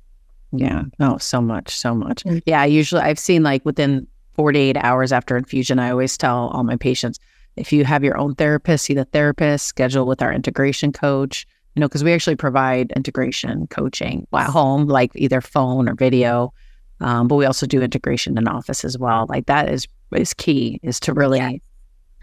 Yeah. 0.53 0.85
Oh, 0.99 1.19
so 1.19 1.41
much, 1.41 1.77
so 1.77 1.95
much. 1.95 2.25
Mm-hmm. 2.25 2.39
Yeah. 2.47 2.65
Usually 2.65 3.03
I've 3.03 3.19
seen 3.19 3.43
like 3.43 3.65
within 3.65 4.07
48 4.35 4.77
hours 4.79 5.13
after 5.13 5.37
infusion, 5.37 5.79
I 5.79 5.91
always 5.91 6.17
tell 6.17 6.49
all 6.49 6.65
my 6.65 6.77
patients 6.77 7.19
if 7.57 7.73
you 7.73 7.85
have 7.85 8.05
your 8.05 8.17
own 8.17 8.35
therapist, 8.37 8.87
see 8.87 8.95
the 8.95 9.05
therapist, 9.05 9.67
schedule 9.67 10.07
with 10.07 10.23
our 10.23 10.33
integration 10.33 10.93
coach, 10.93 11.47
you 11.75 11.81
know, 11.81 11.89
because 11.89 12.05
we 12.05 12.13
actually 12.13 12.37
provide 12.37 12.93
integration 12.97 13.67
coaching 13.69 14.27
at 14.35 14.51
home, 14.51 14.87
like 14.87 15.13
either 15.15 15.41
phone 15.41 15.89
or 15.89 15.95
video. 15.95 16.53
Um, 17.01 17.29
but 17.29 17.37
we 17.37 17.47
also 17.47 17.67
do 17.67 17.81
integration 17.81 18.37
in 18.37 18.47
office 18.47 18.85
as 18.85 18.99
well. 18.99 19.27
Like 19.29 19.47
that 19.47 19.69
is 19.69 19.87
is 20.13 20.35
key 20.35 20.81
is 20.83 21.01
to 21.01 21.15
really 21.15 21.39
yeah. 21.39 21.53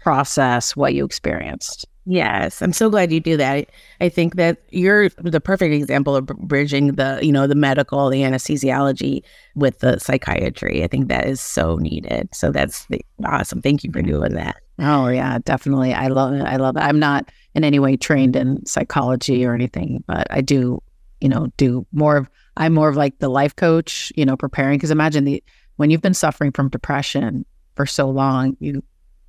process 0.02 0.76
what 0.76 0.94
you 0.94 1.04
experienced. 1.04 1.86
Yes, 2.10 2.62
I'm 2.62 2.72
so 2.72 2.88
glad 2.88 3.12
you 3.12 3.20
do 3.20 3.36
that. 3.36 3.68
I 4.00 4.08
think 4.08 4.36
that 4.36 4.62
you're 4.70 5.10
the 5.18 5.42
perfect 5.42 5.74
example 5.74 6.16
of 6.16 6.24
bridging 6.26 6.94
the, 6.94 7.18
you 7.20 7.30
know, 7.30 7.46
the 7.46 7.54
medical, 7.54 8.08
the 8.08 8.22
anesthesiology 8.22 9.22
with 9.54 9.80
the 9.80 9.98
psychiatry. 9.98 10.82
I 10.82 10.86
think 10.86 11.08
that 11.08 11.26
is 11.26 11.38
so 11.38 11.76
needed. 11.76 12.30
So 12.32 12.50
that's 12.50 12.86
the, 12.86 13.04
awesome. 13.26 13.60
Thank 13.60 13.84
you 13.84 13.92
for 13.92 14.00
doing 14.00 14.32
that. 14.36 14.56
Oh 14.78 15.08
yeah, 15.08 15.38
definitely. 15.44 15.92
I 15.92 16.08
love 16.08 16.34
it. 16.34 16.42
I 16.42 16.56
love 16.56 16.76
it. 16.76 16.80
I'm 16.80 16.98
not 16.98 17.30
in 17.54 17.64
any 17.64 17.78
way 17.78 17.96
trained 17.96 18.36
in 18.36 18.64
psychology 18.64 19.44
or 19.44 19.54
anything, 19.54 20.04
but 20.06 20.26
I 20.30 20.40
do, 20.40 20.80
you 21.20 21.28
know, 21.28 21.48
do 21.56 21.86
more 21.92 22.16
of 22.16 22.28
I'm 22.56 22.74
more 22.74 22.88
of 22.88 22.96
like 22.96 23.18
the 23.18 23.28
life 23.28 23.54
coach, 23.56 24.12
you 24.16 24.24
know, 24.24 24.36
preparing 24.36 24.78
because 24.78 24.90
imagine 24.90 25.24
the 25.24 25.42
when 25.76 25.90
you've 25.90 26.02
been 26.02 26.14
suffering 26.14 26.52
from 26.52 26.68
depression 26.68 27.44
for 27.74 27.86
so 27.86 28.08
long, 28.08 28.56
you 28.60 28.82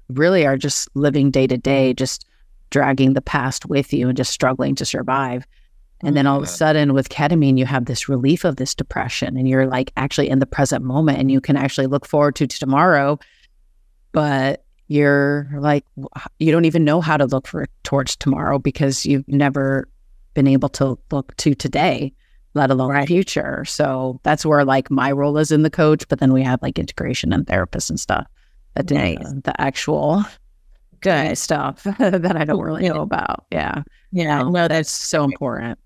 really 0.10 0.46
are 0.46 0.58
just 0.58 0.90
living 0.96 1.32
day 1.32 1.48
to 1.48 1.58
day, 1.58 1.94
just 1.94 2.26
dragging 2.72 3.14
the 3.14 3.22
past 3.22 3.66
with 3.66 3.94
you 3.94 4.08
and 4.08 4.18
just 4.18 4.32
struggling 4.32 4.76
to 4.76 4.86
survive. 4.86 5.46
And 6.02 6.16
then 6.16 6.28
oh, 6.28 6.32
all 6.32 6.38
of 6.38 6.44
a 6.44 6.48
sudden, 6.48 6.94
with 6.94 7.10
ketamine, 7.10 7.58
you 7.58 7.66
have 7.66 7.86
this 7.86 8.08
relief 8.08 8.46
of 8.46 8.56
this 8.56 8.74
depression, 8.74 9.36
and 9.36 9.50
you're 9.50 9.68
like 9.68 9.92
actually 9.98 10.30
in 10.30 10.40
the 10.40 10.46
present 10.46 10.84
moment, 10.84 11.20
and 11.20 11.30
you 11.30 11.42
can 11.42 11.58
actually 11.58 11.88
look 11.88 12.06
forward 12.06 12.36
to, 12.38 12.48
to 12.48 12.60
tomorrow. 12.60 13.20
But 14.14 14.64
you're 14.90 15.48
like, 15.54 15.86
you 16.40 16.52
don't 16.52 16.66
even 16.66 16.84
know 16.84 17.00
how 17.00 17.16
to 17.16 17.28
look 17.28 17.48
for 17.48 17.68
towards 17.84 18.16
tomorrow 18.16 18.58
because 18.58 19.06
you've 19.06 19.28
never 19.28 19.88
been 20.34 20.48
able 20.48 20.70
to 20.70 20.98
look 21.12 21.36
to 21.38 21.54
today, 21.54 22.12
let 22.56 22.72
alone 22.72 22.90
right. 22.90 23.08
future. 23.08 23.64
So 23.66 24.20
that's 24.24 24.46
where 24.46 24.66
like 24.66 24.90
my 24.90 25.12
role 25.12 25.38
is 25.38 25.52
in 25.52 25.62
the 25.62 25.70
coach, 25.70 26.08
but 26.08 26.20
then 26.20 26.34
we 26.34 26.42
have 26.42 26.62
like 26.64 26.80
integration 26.80 27.32
and 27.32 27.46
therapists 27.46 27.90
and 27.90 28.00
stuff 28.00 28.26
that 28.74 28.90
nice. 28.90 29.18
the, 29.20 29.42
the 29.46 29.62
actual 29.62 30.24
good 31.02 31.38
stuff 31.38 31.84
that 32.00 32.36
I 32.36 32.44
don't 32.44 32.62
really 32.62 32.90
know 32.90 33.02
about. 33.02 33.46
Yeah. 33.52 33.84
Yeah. 34.12 34.42
Um, 34.42 34.54
well, 34.54 34.68
that's 34.68 34.92
so 34.92 35.24
important. 35.24 35.78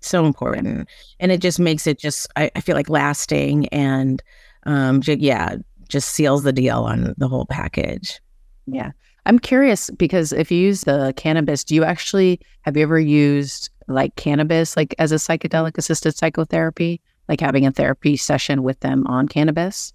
So 0.00 0.24
important. 0.24 0.88
And 1.20 1.30
it 1.30 1.42
just 1.42 1.60
makes 1.60 1.86
it 1.86 1.98
just, 1.98 2.26
I, 2.36 2.50
I 2.56 2.60
feel 2.60 2.74
like 2.74 2.88
lasting 2.88 3.68
and, 3.68 4.22
um, 4.64 5.02
j- 5.02 5.18
yeah, 5.20 5.56
just 5.88 6.10
seals 6.10 6.42
the 6.42 6.52
deal 6.52 6.84
on 6.84 7.14
the 7.18 7.28
whole 7.28 7.46
package. 7.46 8.20
Yeah. 8.66 8.92
I'm 9.26 9.38
curious 9.38 9.90
because 9.90 10.32
if 10.32 10.50
you 10.50 10.58
use 10.58 10.82
the 10.82 11.12
cannabis, 11.16 11.64
do 11.64 11.74
you 11.74 11.84
actually, 11.84 12.40
have 12.62 12.76
you 12.76 12.82
ever 12.84 13.00
used 13.00 13.70
like 13.88 14.14
cannabis, 14.16 14.76
like 14.76 14.94
as 14.98 15.12
a 15.12 15.16
psychedelic 15.16 15.76
assisted 15.78 16.16
psychotherapy, 16.16 17.00
like 17.28 17.40
having 17.40 17.66
a 17.66 17.72
therapy 17.72 18.16
session 18.16 18.62
with 18.62 18.78
them 18.80 19.06
on 19.06 19.26
cannabis? 19.26 19.92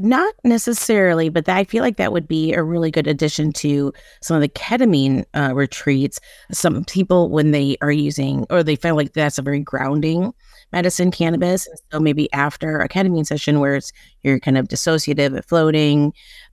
Not 0.00 0.34
necessarily, 0.44 1.28
but 1.28 1.48
I 1.48 1.64
feel 1.64 1.82
like 1.82 1.96
that 1.96 2.12
would 2.12 2.28
be 2.28 2.52
a 2.52 2.62
really 2.62 2.90
good 2.90 3.08
addition 3.08 3.52
to 3.54 3.92
some 4.22 4.36
of 4.36 4.42
the 4.42 4.48
ketamine 4.48 5.24
uh, 5.34 5.52
retreats. 5.54 6.20
Some 6.52 6.84
people, 6.84 7.30
when 7.30 7.50
they 7.50 7.76
are 7.80 7.90
using, 7.90 8.46
or 8.48 8.62
they 8.62 8.76
feel 8.76 8.94
like 8.94 9.14
that's 9.14 9.38
a 9.38 9.42
very 9.42 9.58
grounding 9.58 10.32
medicine, 10.72 11.10
cannabis. 11.10 11.66
And 11.66 11.78
so 11.90 11.98
maybe 11.98 12.32
after 12.32 12.78
a 12.78 12.88
ketamine 12.88 13.26
session 13.26 13.58
where 13.58 13.74
it's 13.74 13.90
you're 14.22 14.38
kind 14.38 14.56
of 14.56 14.68
dissociative, 14.68 15.34
and 15.34 15.44
floating, 15.44 16.12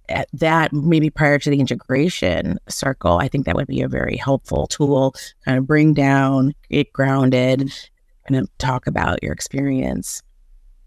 at 0.10 0.28
that 0.34 0.74
maybe 0.74 1.10
prior 1.10 1.40
to 1.40 1.50
the 1.50 1.60
integration 1.60 2.58
circle, 2.70 3.18
I 3.18 3.28
think 3.28 3.46
that 3.46 3.56
would 3.56 3.68
be 3.68 3.82
a 3.82 3.88
very 3.88 4.18
helpful 4.18 4.68
tool. 4.68 5.14
Kind 5.46 5.58
of 5.58 5.68
bring 5.68 5.94
down, 5.94 6.54
get 6.70 6.92
grounded, 6.94 7.72
of 8.30 8.58
talk 8.58 8.88
about 8.88 9.22
your 9.22 9.34
experience. 9.34 10.22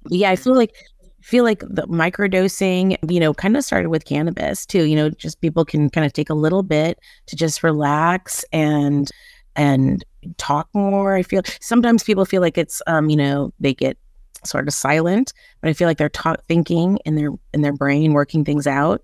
Yeah, 0.08 0.30
I 0.30 0.36
feel 0.36 0.54
like 0.54 0.74
feel 1.20 1.44
like 1.44 1.60
the 1.60 1.86
microdosing, 1.88 2.96
you 3.10 3.20
know, 3.20 3.34
kind 3.34 3.56
of 3.56 3.64
started 3.64 3.90
with 3.90 4.04
cannabis 4.04 4.64
too. 4.64 4.84
You 4.84 4.96
know, 4.96 5.10
just 5.10 5.40
people 5.40 5.64
can 5.64 5.90
kind 5.90 6.06
of 6.06 6.12
take 6.12 6.30
a 6.30 6.34
little 6.34 6.62
bit 6.62 6.98
to 7.26 7.36
just 7.36 7.62
relax 7.62 8.44
and 8.52 9.10
and 9.56 10.04
talk 10.36 10.68
more. 10.74 11.14
I 11.14 11.22
feel 11.22 11.42
sometimes 11.60 12.02
people 12.02 12.24
feel 12.24 12.40
like 12.40 12.58
it's 12.58 12.80
um, 12.86 13.10
you 13.10 13.16
know, 13.16 13.52
they 13.60 13.74
get 13.74 13.98
sort 14.44 14.68
of 14.68 14.74
silent, 14.74 15.32
but 15.60 15.68
I 15.68 15.72
feel 15.72 15.88
like 15.88 15.98
they're 15.98 16.08
ta- 16.08 16.36
thinking 16.46 16.98
in 17.04 17.16
their 17.16 17.30
in 17.52 17.62
their 17.62 17.72
brain, 17.72 18.12
working 18.12 18.44
things 18.44 18.66
out, 18.66 19.02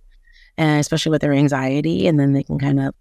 and 0.57 0.81
especially 0.81 1.11
with 1.11 1.23
their 1.23 1.33
anxiety, 1.33 2.07
and 2.07 2.19
then 2.19 2.33
they 2.33 2.43
can 2.43 2.59
kind 2.59 2.81
of 2.81 2.95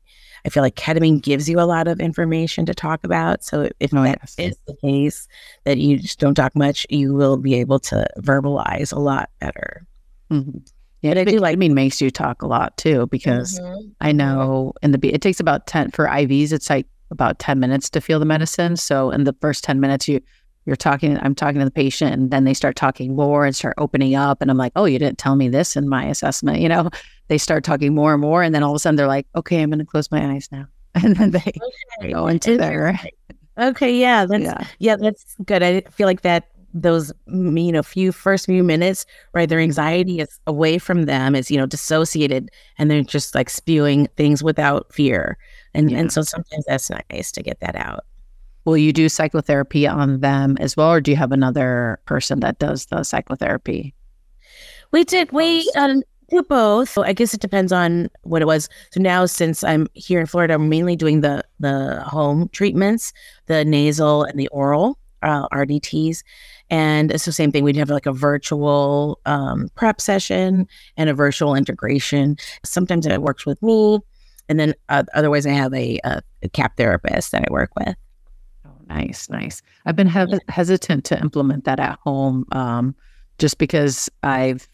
I 0.46 0.50
feel 0.50 0.64
like 0.64 0.76
ketamine 0.76 1.22
gives 1.22 1.48
you 1.48 1.60
a 1.60 1.64
lot 1.64 1.88
of 1.88 2.00
information 2.00 2.66
to 2.66 2.74
talk 2.74 3.04
about. 3.04 3.44
So 3.44 3.70
if 3.80 3.94
oh, 3.94 4.04
that 4.04 4.20
yes. 4.22 4.36
is 4.38 4.58
the 4.68 4.76
case 4.76 5.28
that 5.64 5.78
you 5.78 5.98
just 5.98 6.20
don't 6.20 6.36
talk 6.36 6.56
much, 6.56 6.86
you 6.90 7.14
will 7.14 7.38
be 7.38 7.56
able 7.56 7.80
to 7.80 8.06
verbalize 8.20 8.92
a 8.92 9.00
lot 9.00 9.30
better. 9.40 9.86
Mm-hmm. 10.30 10.60
Yeah, 11.02 11.12
but 11.12 11.18
I 11.20 11.24
do 11.26 11.40
like. 11.40 11.54
I 11.54 11.56
mean, 11.58 11.74
makes 11.74 12.02
you 12.02 12.10
talk 12.10 12.42
a 12.42 12.48
lot 12.48 12.76
too 12.78 13.08
because 13.08 13.60
mm-hmm. 13.60 13.90
I 14.02 14.12
know 14.12 14.74
in 14.82 14.92
the 14.92 15.14
it 15.14 15.22
takes 15.22 15.40
about 15.40 15.68
ten 15.68 15.92
for 15.92 16.08
IVs. 16.08 16.52
It's 16.52 16.70
like 16.70 16.88
about 17.12 17.40
ten 17.40 17.60
minutes 17.60 17.90
to 17.92 18.02
feel 18.02 18.20
the 18.20 18.26
medicine. 18.26 18.78
So 18.78 19.12
in 19.12 19.26
the 19.26 19.36
first 19.42 19.66
ten 19.66 19.82
minutes, 19.82 20.08
you 20.08 20.22
you're 20.66 20.78
talking. 20.78 21.18
I'm 21.20 21.36
talking 21.36 21.60
to 21.60 21.66
the 21.66 21.72
patient, 21.72 22.14
and 22.14 22.32
then 22.32 22.46
they 22.46 22.54
start 22.54 22.78
talking 22.78 23.18
more 23.18 23.46
and 23.46 23.54
start 23.54 23.76
opening 23.78 24.16
up, 24.16 24.42
and 24.42 24.50
I'm 24.50 24.58
like, 24.58 24.72
oh, 24.78 24.86
you 24.86 24.98
didn't 24.98 25.18
tell 25.18 25.36
me 25.36 25.50
this 25.50 25.76
in 25.76 25.90
my 25.90 26.06
assessment, 26.06 26.60
you 26.60 26.70
know 26.70 26.90
they 27.28 27.38
start 27.38 27.64
talking 27.64 27.94
more 27.94 28.14
and 28.14 28.22
more. 28.22 28.44
And 28.44 28.54
then 28.54 28.64
all 28.64 28.72
of 28.72 28.76
a 28.76 28.80
sudden 28.80 28.96
they're 28.96 29.08
like, 29.08 29.28
okay, 29.36 29.62
I'm 29.62 29.70
going 29.70 29.80
to 29.80 29.86
close 29.86 30.12
my 30.12 30.34
eyes 30.34 30.50
now. 30.52 30.66
And 30.96 31.16
then 31.16 31.32
they 31.32 31.40
okay. 32.00 32.12
go 32.14 32.28
into 32.28 32.58
there. 32.58 33.00
Okay. 33.56 34.00
Yeah. 34.00 34.26
That's, 34.26 34.44
yeah. 34.44 34.68
yeah, 34.80 34.96
that's 34.96 35.36
good. 35.46 35.62
I 35.62 35.82
feel 35.82 36.08
like 36.08 36.22
that 36.22 36.48
those 36.74 37.14
you 37.28 37.72
know 37.72 37.84
few 37.84 38.12
first 38.12 38.48
few 38.48 38.64
minutes 38.64 39.06
right 39.34 39.48
their 39.48 39.60
anxiety 39.60 40.20
is 40.20 40.40
away 40.48 40.78
from 40.80 41.06
them 41.06 41.36
is 41.36 41.52
you 41.52 41.58
know 41.58 41.66
dissociated 41.66 42.50
and 42.78 42.90
they're 42.90 43.04
just 43.04 43.36
like 43.36 43.50
spewing 43.50 44.08
things 44.18 44.44
without 44.44 44.92
fear 44.92 45.38
and 45.74 45.92
yeah. 45.92 46.00
and 46.00 46.12
so 46.12 46.22
sometimes 46.22 46.66
that's 46.66 46.90
nice 47.12 47.32
to 47.32 47.44
get 47.44 47.60
that 47.60 47.76
out 47.76 48.06
will 48.66 48.78
you 48.78 48.92
do 48.92 49.08
psychotherapy 49.08 49.86
on 49.86 50.20
them 50.22 50.58
as 50.60 50.76
well 50.76 50.90
or 50.90 51.02
do 51.02 51.12
you 51.12 51.18
have 51.18 51.32
another 51.32 52.00
person 52.06 52.40
that 52.40 52.58
does 52.58 52.88
the 52.88 53.04
psychotherapy 53.04 53.94
we 54.92 55.04
did 55.04 55.32
we 55.32 55.72
um, 55.78 56.02
do 56.30 56.44
both. 56.44 56.90
So 56.90 57.04
I 57.04 57.14
guess 57.14 57.34
it 57.34 57.42
depends 57.42 57.72
on 57.72 58.10
what 58.24 58.42
it 58.42 58.46
was. 58.46 58.70
So 58.92 59.02
now, 59.02 59.26
since 59.26 59.64
I'm 59.64 59.88
here 59.94 60.20
in 60.20 60.26
Florida, 60.26 60.56
I'm 60.56 60.70
mainly 60.70 60.96
doing 60.96 61.22
the 61.22 61.44
the 61.60 62.02
home 62.06 62.50
treatments, 62.50 63.14
the 63.48 63.66
nasal 63.66 64.24
and 64.24 64.40
the 64.40 64.48
oral 64.50 64.98
uh, 65.24 65.48
RDTs. 65.50 66.24
And 66.70 67.20
so, 67.20 67.32
same 67.32 67.52
thing. 67.52 67.64
We'd 67.64 67.76
have 67.76 67.90
like 67.90 68.06
a 68.06 68.12
virtual 68.12 69.20
um, 69.26 69.70
prep 69.76 70.00
session 70.00 70.68
and 70.98 71.10
a 71.10 71.14
virtual 71.14 71.56
integration. 71.56 72.38
Sometimes 72.64 73.06
it 73.06 73.22
works 73.22 73.46
with 73.46 73.62
me, 73.62 74.00
and 74.50 74.60
then 74.60 74.74
uh, 74.90 75.04
otherwise, 75.14 75.46
I 75.46 75.52
have 75.52 75.74
a, 75.74 76.00
a, 76.04 76.22
a 76.44 76.50
KAP 76.50 76.78
therapist 76.78 77.32
that 77.32 77.44
I 77.48 77.52
work 77.52 77.72
with. 77.76 77.96
Oh, 78.66 78.72
nice, 78.88 79.30
nice. 79.30 79.62
I've 79.86 79.96
been 79.96 80.10
he- 80.10 80.40
hesitant 80.50 81.06
to 81.06 81.20
implement 81.20 81.66
that 81.66 81.80
at 81.80 82.00
home, 82.04 82.46
um, 82.52 82.96
just 83.40 83.58
because 83.58 84.10
I've 84.24 84.68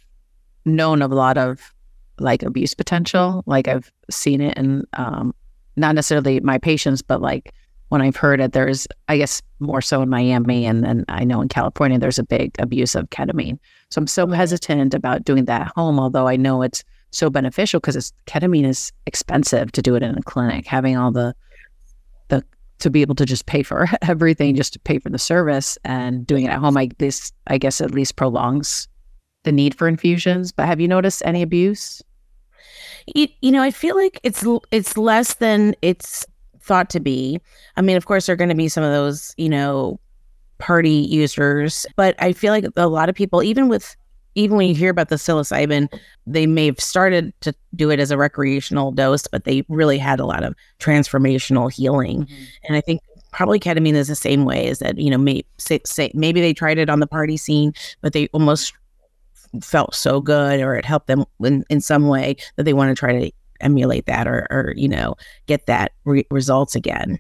known 0.75 1.01
of 1.01 1.11
a 1.11 1.15
lot 1.15 1.37
of 1.37 1.73
like 2.19 2.43
abuse 2.43 2.73
potential. 2.73 3.43
Like 3.45 3.67
I've 3.67 3.91
seen 4.09 4.41
it 4.41 4.57
in 4.57 4.85
um, 4.93 5.33
not 5.75 5.95
necessarily 5.95 6.39
my 6.41 6.57
patients, 6.57 7.01
but 7.01 7.21
like 7.21 7.53
when 7.89 8.01
I've 8.01 8.15
heard 8.15 8.39
it, 8.39 8.53
there's 8.53 8.87
I 9.07 9.17
guess 9.17 9.41
more 9.59 9.81
so 9.81 10.01
in 10.01 10.09
Miami 10.09 10.65
and 10.65 10.83
then 10.83 11.05
I 11.09 11.23
know 11.23 11.41
in 11.41 11.49
California 11.49 11.97
there's 11.97 12.19
a 12.19 12.23
big 12.23 12.55
abuse 12.59 12.95
of 12.95 13.09
ketamine. 13.09 13.57
So 13.89 13.99
I'm 13.99 14.07
so 14.07 14.27
hesitant 14.27 14.93
about 14.93 15.23
doing 15.23 15.45
that 15.45 15.61
at 15.61 15.73
home, 15.75 15.99
although 15.99 16.27
I 16.27 16.35
know 16.35 16.61
it's 16.61 16.83
so 17.11 17.29
beneficial 17.29 17.79
because 17.79 17.95
it's 17.95 18.13
ketamine 18.27 18.65
is 18.65 18.91
expensive 19.07 19.71
to 19.71 19.81
do 19.81 19.95
it 19.95 20.03
in 20.03 20.17
a 20.17 20.21
clinic. 20.21 20.67
Having 20.67 20.97
all 20.97 21.11
the 21.11 21.33
the 22.27 22.43
to 22.79 22.89
be 22.89 23.01
able 23.01 23.15
to 23.15 23.25
just 23.25 23.47
pay 23.47 23.63
for 23.63 23.87
everything, 24.03 24.55
just 24.55 24.73
to 24.73 24.79
pay 24.79 24.99
for 24.99 25.09
the 25.09 25.17
service 25.17 25.77
and 25.83 26.27
doing 26.27 26.45
it 26.45 26.49
at 26.49 26.59
home, 26.59 26.77
I 26.77 26.89
this 26.97 27.31
I 27.47 27.57
guess 27.57 27.81
at 27.81 27.91
least 27.91 28.17
prolongs 28.17 28.87
the 29.43 29.51
need 29.51 29.75
for 29.75 29.87
infusions, 29.87 30.51
but 30.51 30.65
have 30.65 30.79
you 30.79 30.87
noticed 30.87 31.21
any 31.25 31.41
abuse? 31.41 32.01
You, 33.15 33.27
you 33.41 33.51
know, 33.51 33.61
I 33.61 33.71
feel 33.71 33.95
like 33.95 34.19
it's 34.23 34.45
it's 34.71 34.97
less 34.97 35.35
than 35.35 35.75
it's 35.81 36.25
thought 36.61 36.89
to 36.91 36.99
be. 36.99 37.39
I 37.77 37.81
mean, 37.81 37.97
of 37.97 38.05
course, 38.05 38.25
there 38.25 38.33
are 38.33 38.37
going 38.37 38.49
to 38.49 38.55
be 38.55 38.69
some 38.69 38.83
of 38.83 38.91
those, 38.91 39.33
you 39.37 39.49
know, 39.49 39.99
party 40.57 40.91
users. 40.91 41.85
But 41.95 42.15
I 42.21 42.33
feel 42.33 42.51
like 42.51 42.65
a 42.75 42.87
lot 42.87 43.09
of 43.09 43.15
people, 43.15 43.41
even 43.41 43.69
with 43.69 43.95
even 44.35 44.57
when 44.57 44.67
you 44.67 44.75
hear 44.75 44.91
about 44.91 45.09
the 45.09 45.15
psilocybin, 45.15 45.91
they 46.27 46.45
may 46.45 46.67
have 46.67 46.79
started 46.79 47.33
to 47.41 47.53
do 47.75 47.89
it 47.89 47.99
as 47.99 48.11
a 48.11 48.17
recreational 48.17 48.91
dose, 48.91 49.27
but 49.27 49.43
they 49.43 49.63
really 49.69 49.97
had 49.97 50.19
a 50.19 50.25
lot 50.25 50.43
of 50.43 50.53
transformational 50.79 51.71
healing. 51.71 52.23
Mm-hmm. 52.23 52.43
And 52.65 52.77
I 52.77 52.81
think 52.81 53.01
probably 53.31 53.59
ketamine 53.59 53.95
is 53.95 54.07
the 54.07 54.15
same 54.15 54.45
way 54.45 54.67
is 54.67 54.79
that, 54.79 54.97
you 54.97 55.09
know, 55.09 55.17
may, 55.17 55.43
say, 55.57 55.79
say, 55.83 56.11
maybe 56.13 56.41
they 56.41 56.53
tried 56.53 56.77
it 56.77 56.89
on 56.89 56.99
the 56.99 57.07
party 57.07 57.37
scene, 57.37 57.73
but 58.01 58.13
they 58.13 58.27
almost 58.27 58.73
felt 59.61 59.95
so 59.95 60.21
good 60.21 60.59
or 60.59 60.75
it 60.75 60.85
helped 60.85 61.07
them 61.07 61.25
in, 61.43 61.63
in 61.69 61.81
some 61.81 62.07
way 62.07 62.35
that 62.55 62.63
they 62.63 62.73
want 62.73 62.89
to 62.89 62.99
try 62.99 63.19
to 63.19 63.31
emulate 63.61 64.05
that 64.05 64.27
or, 64.27 64.47
or 64.49 64.73
you 64.75 64.87
know, 64.87 65.15
get 65.47 65.65
that 65.65 65.91
re- 66.05 66.27
results 66.31 66.75
again. 66.75 67.19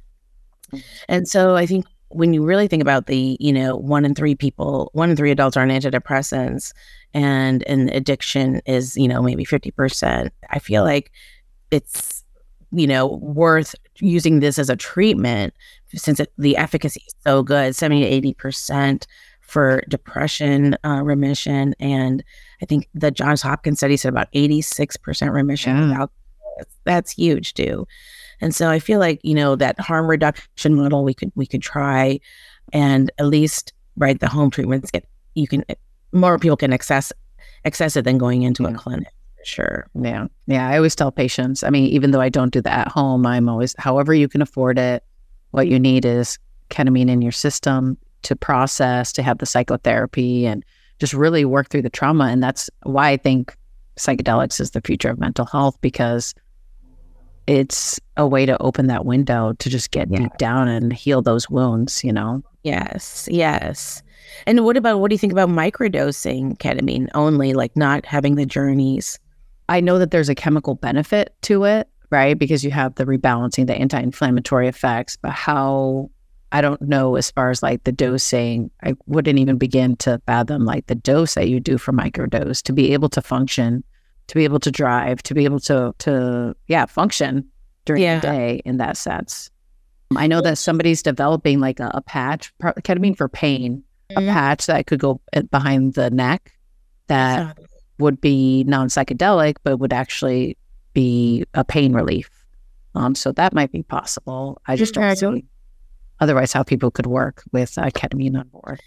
Mm-hmm. 0.71 0.77
And 1.07 1.27
so 1.27 1.55
I 1.55 1.65
think 1.65 1.85
when 2.09 2.33
you 2.33 2.43
really 2.43 2.67
think 2.67 2.81
about 2.81 3.05
the, 3.05 3.37
you 3.39 3.53
know, 3.53 3.75
one 3.75 4.05
in 4.05 4.15
three 4.15 4.35
people, 4.35 4.89
one 4.93 5.11
in 5.11 5.15
three 5.15 5.31
adults 5.31 5.55
are 5.55 5.61
on 5.61 5.69
antidepressants 5.69 6.73
and 7.13 7.63
an 7.67 7.89
addiction 7.89 8.61
is, 8.65 8.97
you 8.97 9.07
know, 9.07 9.21
maybe 9.21 9.45
50%, 9.45 10.29
I 10.49 10.59
feel 10.59 10.83
like 10.83 11.11
it's, 11.71 12.23
you 12.71 12.87
know, 12.87 13.07
worth 13.07 13.75
using 13.97 14.39
this 14.39 14.57
as 14.57 14.69
a 14.69 14.75
treatment 14.75 15.53
since 15.95 16.19
it, 16.19 16.31
the 16.37 16.57
efficacy 16.57 17.03
is 17.05 17.13
so 17.23 17.43
good 17.43 17.75
70 17.75 18.21
to 18.21 18.33
80% 18.33 19.05
for 19.49 19.83
depression 19.89 20.77
uh, 20.85 21.01
remission. 21.03 21.73
And 21.79 22.23
I 22.61 22.65
think 22.65 22.87
the 22.93 23.11
Johns 23.11 23.41
Hopkins 23.41 23.79
study 23.79 23.97
said 23.97 24.09
about 24.09 24.31
86% 24.33 25.33
remission 25.33 25.75
yeah. 25.75 25.87
without 25.89 26.11
that's 26.83 27.11
huge 27.11 27.53
too. 27.53 27.87
And 28.41 28.53
so 28.53 28.69
I 28.69 28.79
feel 28.79 28.99
like, 28.99 29.19
you 29.23 29.33
know, 29.33 29.55
that 29.55 29.79
harm 29.79 30.09
reduction 30.09 30.75
model 30.75 31.03
we 31.03 31.13
could 31.13 31.31
we 31.35 31.45
could 31.45 31.61
try 31.61 32.19
and 32.73 33.11
at 33.17 33.25
least 33.25 33.73
right 33.95 34.19
the 34.19 34.27
home 34.27 34.49
treatments 34.49 34.91
get 34.91 35.05
you 35.35 35.47
can 35.47 35.63
more 36.11 36.37
people 36.37 36.57
can 36.57 36.73
access 36.73 37.11
access 37.65 37.95
it 37.95 38.03
than 38.03 38.17
going 38.17 38.43
into 38.43 38.63
yeah. 38.63 38.69
a 38.69 38.73
clinic 38.73 39.13
for 39.37 39.45
sure. 39.45 39.87
Yeah. 39.95 40.27
Yeah. 40.47 40.69
I 40.69 40.77
always 40.77 40.95
tell 40.95 41.11
patients, 41.11 41.63
I 41.63 41.69
mean, 41.69 41.85
even 41.85 42.11
though 42.11 42.21
I 42.21 42.29
don't 42.29 42.53
do 42.53 42.61
that 42.61 42.87
at 42.87 42.91
home, 42.91 43.25
I'm 43.25 43.49
always 43.49 43.73
however 43.77 44.13
you 44.13 44.27
can 44.27 44.41
afford 44.41 44.77
it, 44.77 45.03
what 45.51 45.67
you 45.67 45.79
need 45.79 46.05
is 46.05 46.37
ketamine 46.69 47.09
in 47.09 47.21
your 47.21 47.31
system 47.31 47.97
to 48.23 48.35
process, 48.35 49.11
to 49.13 49.23
have 49.23 49.37
the 49.37 49.45
psychotherapy 49.45 50.45
and 50.45 50.63
just 50.99 51.13
really 51.13 51.45
work 51.45 51.69
through 51.69 51.81
the 51.81 51.89
trauma. 51.89 52.25
And 52.25 52.43
that's 52.43 52.69
why 52.83 53.09
I 53.09 53.17
think 53.17 53.55
psychedelics 53.97 54.59
is 54.59 54.71
the 54.71 54.81
future 54.81 55.09
of 55.09 55.19
mental 55.19 55.45
health 55.45 55.79
because 55.81 56.33
it's 57.47 57.99
a 58.15 58.27
way 58.27 58.45
to 58.45 58.61
open 58.61 58.87
that 58.87 59.05
window 59.05 59.53
to 59.53 59.69
just 59.69 59.91
get 59.91 60.09
yeah. 60.11 60.19
deep 60.19 60.37
down 60.37 60.67
and 60.67 60.93
heal 60.93 61.21
those 61.21 61.49
wounds, 61.49 62.03
you 62.03 62.13
know? 62.13 62.43
Yes, 62.63 63.27
yes. 63.31 64.03
And 64.45 64.63
what 64.63 64.77
about 64.77 64.99
what 64.99 65.09
do 65.09 65.15
you 65.15 65.19
think 65.19 65.33
about 65.33 65.49
microdosing 65.49 66.57
ketamine 66.57 67.09
only, 67.15 67.53
like 67.53 67.75
not 67.75 68.05
having 68.05 68.35
the 68.35 68.45
journeys? 68.45 69.19
I 69.67 69.79
know 69.81 69.97
that 69.97 70.11
there's 70.11 70.29
a 70.29 70.35
chemical 70.35 70.75
benefit 70.75 71.33
to 71.43 71.63
it, 71.63 71.87
right? 72.11 72.37
Because 72.37 72.63
you 72.63 72.71
have 72.71 72.95
the 72.95 73.05
rebalancing, 73.05 73.67
the 73.67 73.75
anti 73.75 73.99
inflammatory 73.99 74.67
effects, 74.67 75.15
but 75.15 75.31
how 75.31 76.09
I 76.51 76.61
don't 76.61 76.81
know 76.81 77.15
as 77.15 77.29
far 77.29 77.51
as 77.51 77.61
like 77.61 77.83
the 77.83 77.91
dosing, 77.91 78.71
I 78.83 78.95
wouldn't 79.05 79.37
even 79.37 79.57
begin 79.57 79.95
to 79.97 80.21
fathom 80.25 80.65
like 80.65 80.87
the 80.87 80.95
dose 80.95 81.35
that 81.35 81.49
you 81.49 81.59
do 81.59 81.77
for 81.77 81.91
microdose 81.91 82.61
to 82.63 82.73
be 82.73 82.93
able 82.93 83.09
to 83.09 83.21
function 83.21 83.83
to 84.29 84.35
be 84.35 84.43
able 84.43 84.59
to 84.59 84.71
drive, 84.71 85.21
to 85.23 85.33
be 85.33 85.43
able 85.43 85.59
to 85.59 85.93
to 85.99 86.55
yeah 86.67 86.85
function 86.85 87.45
during 87.85 88.03
yeah. 88.03 88.19
the 88.19 88.27
day 88.27 88.61
in 88.63 88.77
that 88.77 88.95
sense. 88.95 89.49
I 90.15 90.27
know 90.27 90.41
that 90.41 90.57
somebody's 90.57 91.03
developing 91.03 91.59
like 91.59 91.79
a, 91.79 91.91
a 91.93 92.01
patch, 92.01 92.53
ketamine 92.61 93.17
for 93.17 93.27
pain, 93.27 93.83
mm-hmm. 94.09 94.27
a 94.27 94.31
patch 94.31 94.65
that 94.67 94.87
could 94.87 94.99
go 94.99 95.19
behind 95.51 95.93
the 95.93 96.09
neck 96.09 96.53
that 97.07 97.57
would 97.97 98.21
be 98.21 98.63
non 98.65 98.87
psychedelic, 98.87 99.55
but 99.63 99.77
would 99.77 99.93
actually 99.93 100.57
be 100.93 101.45
a 101.53 101.63
pain 101.63 101.93
relief. 101.93 102.29
Um, 102.95 103.13
so 103.15 103.31
that 103.33 103.53
might 103.53 103.71
be 103.71 103.83
possible. 103.83 104.61
I 104.67 104.75
just 104.75 104.93
don't 104.93 105.15
see 105.15 105.45
otherwise 106.19 106.53
how 106.53 106.63
people 106.63 106.91
could 106.91 107.05
work 107.07 107.43
with 107.51 107.77
uh, 107.77 107.89
ketamine 107.91 108.37
on 108.37 108.47
board. 108.49 108.81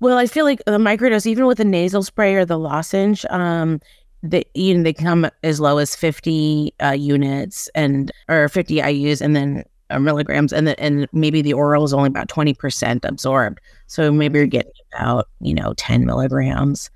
Well, 0.00 0.18
I 0.18 0.26
feel 0.26 0.44
like 0.44 0.62
the 0.66 0.72
microdose, 0.72 1.26
even 1.26 1.46
with 1.46 1.58
the 1.58 1.64
nasal 1.64 2.02
spray 2.02 2.34
or 2.34 2.44
the 2.44 2.58
lozenge, 2.58 3.24
um, 3.30 3.80
they 4.22 4.44
you 4.54 4.74
know 4.74 4.82
they 4.82 4.92
come 4.92 5.28
as 5.42 5.60
low 5.60 5.78
as 5.78 5.94
50 5.94 6.74
uh, 6.82 6.90
units 6.90 7.68
and 7.74 8.10
or 8.28 8.48
50 8.48 8.80
IU's 8.80 9.20
and 9.20 9.36
then 9.36 9.64
uh, 9.90 9.98
milligrams 9.98 10.52
and 10.52 10.66
the, 10.66 10.78
and 10.80 11.06
maybe 11.12 11.42
the 11.42 11.52
oral 11.52 11.84
is 11.84 11.92
only 11.92 12.08
about 12.08 12.28
20% 12.28 13.04
absorbed. 13.04 13.60
So 13.86 14.10
maybe 14.10 14.38
you're 14.38 14.46
getting 14.46 14.72
about 14.94 15.28
you 15.40 15.54
know 15.54 15.74
10 15.74 16.04
milligrams. 16.04 16.90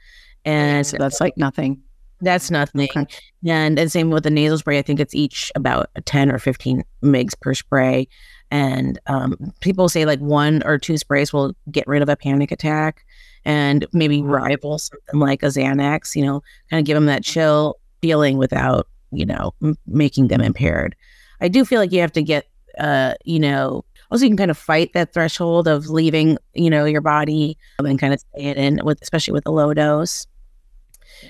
And 0.44 0.87
so 0.87 0.96
that's 0.98 1.20
like 1.20 1.37
nothing. 1.37 1.81
That's 2.20 2.50
nothing. 2.50 2.88
Okay. 2.94 3.07
and 3.46 3.79
and 3.79 3.90
same 3.90 4.11
with 4.11 4.24
the 4.24 4.31
nasal 4.31 4.59
spray 4.59 4.79
i 4.79 4.83
think 4.83 5.00
it's 5.00 5.14
each 5.14 5.50
about 5.55 5.88
10 6.05 6.31
or 6.31 6.38
15 6.38 6.85
mgs 7.03 7.40
per 7.40 7.55
spray 7.55 8.07
and 8.50 8.98
um, 9.06 9.36
people 9.60 9.88
say 9.88 10.04
like 10.04 10.20
one 10.20 10.62
or 10.64 10.78
two 10.78 10.96
sprays 10.96 11.32
will 11.32 11.54
get 11.70 11.86
rid 11.86 12.02
of 12.02 12.08
a 12.08 12.16
panic 12.16 12.50
attack 12.50 13.04
and 13.44 13.86
maybe 13.92 14.22
rival 14.22 14.78
something 14.78 15.20
like 15.20 15.42
a 15.42 15.46
Xanax, 15.46 16.14
you 16.14 16.24
know, 16.24 16.42
kind 16.68 16.80
of 16.80 16.86
give 16.86 16.94
them 16.94 17.06
that 17.06 17.22
mm-hmm. 17.22 17.32
chill 17.32 17.76
feeling 18.02 18.38
without, 18.38 18.88
you 19.12 19.24
know, 19.24 19.54
m- 19.62 19.78
making 19.86 20.28
them 20.28 20.40
impaired. 20.40 20.94
I 21.40 21.48
do 21.48 21.64
feel 21.64 21.80
like 21.80 21.92
you 21.92 22.00
have 22.00 22.12
to 22.12 22.22
get, 22.22 22.46
uh, 22.78 23.14
you 23.24 23.38
know, 23.38 23.84
also 24.10 24.24
you 24.24 24.30
can 24.30 24.36
kind 24.36 24.50
of 24.50 24.58
fight 24.58 24.92
that 24.92 25.12
threshold 25.12 25.68
of 25.68 25.88
leaving, 25.88 26.36
you 26.54 26.70
know, 26.70 26.84
your 26.84 27.00
body 27.00 27.56
and 27.78 27.98
kind 27.98 28.12
of 28.12 28.20
stay 28.20 28.44
it 28.44 28.56
in 28.56 28.80
with, 28.84 29.00
especially 29.00 29.32
with 29.32 29.44
the 29.44 29.52
low 29.52 29.72
dose. 29.72 30.26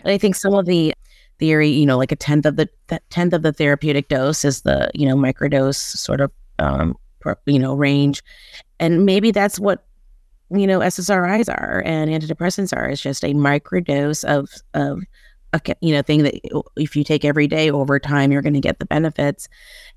And 0.02 0.12
I 0.12 0.18
think 0.18 0.35
some 0.35 0.54
of 0.54 0.66
the 0.66 0.94
theory, 1.38 1.68
you 1.68 1.87
know, 1.87 1.98
like 1.98 2.12
a 2.12 2.16
tenth 2.16 2.46
of 2.46 2.56
the 2.56 2.68
tenth 3.11 3.33
of 3.33 3.42
the 3.42 3.52
therapeutic 3.52 4.09
dose 4.09 4.44
is 4.44 4.62
the, 4.62 4.90
you 4.94 5.06
know, 5.06 5.16
microdose 5.16 5.76
sort 5.76 6.20
of, 6.20 6.33
um, 6.59 6.96
you 7.46 7.59
know, 7.59 7.74
range, 7.74 8.22
and 8.78 9.04
maybe 9.04 9.30
that's 9.30 9.59
what 9.59 9.85
you 10.50 10.66
know 10.66 10.80
SSRIs 10.80 11.48
are 11.48 11.83
and 11.85 12.11
antidepressants 12.11 12.76
are. 12.76 12.88
It's 12.88 13.00
just 13.00 13.24
a 13.24 13.35
microdose 13.35 14.24
of 14.24 14.50
of 14.74 15.02
a 15.52 15.61
you 15.80 15.94
know 15.94 16.02
thing 16.02 16.22
that 16.22 16.35
if 16.76 16.96
you 16.96 17.04
take 17.04 17.24
every 17.24 17.46
day 17.46 17.70
over 17.70 17.98
time, 17.98 18.33
you're 18.33 18.42
going 18.42 18.54
to 18.54 18.61
get 18.61 18.78
the 18.78 18.87
benefits. 18.87 19.48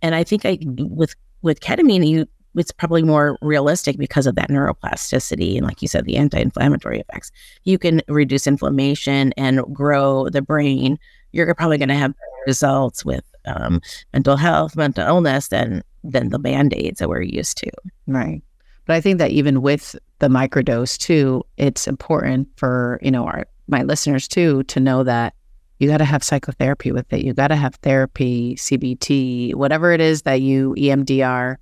And 0.02 0.16
I 0.16 0.24
think 0.24 0.46
I 0.46 0.60
with 0.62 1.16
with 1.42 1.60
ketamine, 1.60 2.08
you 2.08 2.28
it's 2.56 2.72
probably 2.72 3.04
more 3.04 3.38
realistic 3.42 3.98
because 3.98 4.28
of 4.28 4.36
that 4.36 4.50
neuroplasticity 4.50 5.58
and 5.58 5.66
like 5.66 5.82
you 5.82 5.88
said 5.88 6.06
the 6.06 6.18
anti-inflammatory 6.18 7.00
effects 7.00 7.32
you 7.64 7.78
can 7.78 8.02
reduce 8.08 8.46
inflammation 8.46 9.34
and 9.38 9.62
grow 9.74 10.30
the 10.30 10.42
brain 10.42 11.00
you're 11.32 11.54
probably 11.56 11.78
going 11.78 11.90
to 11.90 11.96
have 11.96 12.14
results 12.46 13.06
with 13.06 13.24
um, 13.46 13.82
mental 14.14 14.36
health 14.36 14.76
mental 14.76 15.06
illness 15.06 15.50
than 15.50 15.84
than 16.04 16.30
the 16.30 16.40
band-aids 16.40 17.00
that 17.00 17.10
we're 17.10 17.22
used 17.22 17.58
to 17.58 17.72
right 18.08 18.42
but 18.86 18.96
I 18.96 19.02
think 19.02 19.18
that 19.20 19.32
even 19.32 19.62
with 19.62 19.96
the 20.20 20.28
microdose 20.28 20.98
too, 20.98 21.44
it's 21.58 21.88
important 21.88 22.48
for, 22.58 23.00
you 23.02 23.12
know, 23.12 23.26
our 23.26 23.46
my 23.68 23.84
listeners 23.84 24.28
too 24.28 24.64
to 24.64 24.80
know 24.80 25.04
that 25.04 25.34
you 25.80 25.88
got 25.88 25.98
to 25.98 26.06
have 26.06 26.24
psychotherapy 26.24 26.92
with 26.92 27.12
it. 27.14 27.24
You 27.24 27.34
got 27.34 27.48
to 27.48 27.56
have 27.56 27.76
therapy, 27.76 28.56
CBT, 28.56 29.56
whatever 29.56 29.92
it 29.92 30.02
is 30.02 30.24
that 30.24 30.42
you 30.42 30.76
EMDR, 30.78 31.56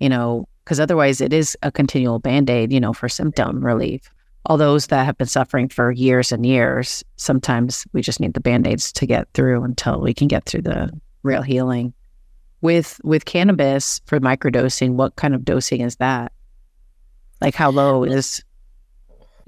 you 0.00 0.08
know, 0.08 0.48
because 0.64 0.80
otherwise 0.80 1.20
it 1.20 1.32
is 1.32 1.56
a 1.62 1.70
continual 1.70 2.18
band-aid, 2.18 2.72
you 2.72 2.80
know, 2.80 2.92
for 2.92 3.08
symptom 3.08 3.64
relief. 3.64 4.10
All 4.48 4.56
those 4.56 4.86
that 4.88 5.04
have 5.04 5.18
been 5.18 5.26
suffering 5.26 5.68
for 5.68 5.92
years 5.92 6.32
and 6.32 6.44
years, 6.44 7.04
sometimes 7.16 7.86
we 7.92 8.02
just 8.02 8.18
need 8.18 8.34
the 8.34 8.40
band-aids 8.40 8.92
to 8.92 9.06
get 9.06 9.28
through 9.34 9.62
until 9.62 10.00
we 10.00 10.14
can 10.14 10.26
get 10.26 10.46
through 10.46 10.62
the 10.62 10.90
real 11.22 11.42
healing. 11.42 11.92
With 12.60 13.00
with 13.04 13.24
cannabis 13.24 14.00
for 14.06 14.18
microdosing, 14.18 14.94
what 14.94 15.14
kind 15.14 15.34
of 15.34 15.44
dosing 15.44 15.82
is 15.82 15.96
that? 15.96 16.32
Like 17.40 17.54
how 17.54 17.70
low 17.70 18.02
is 18.02 18.42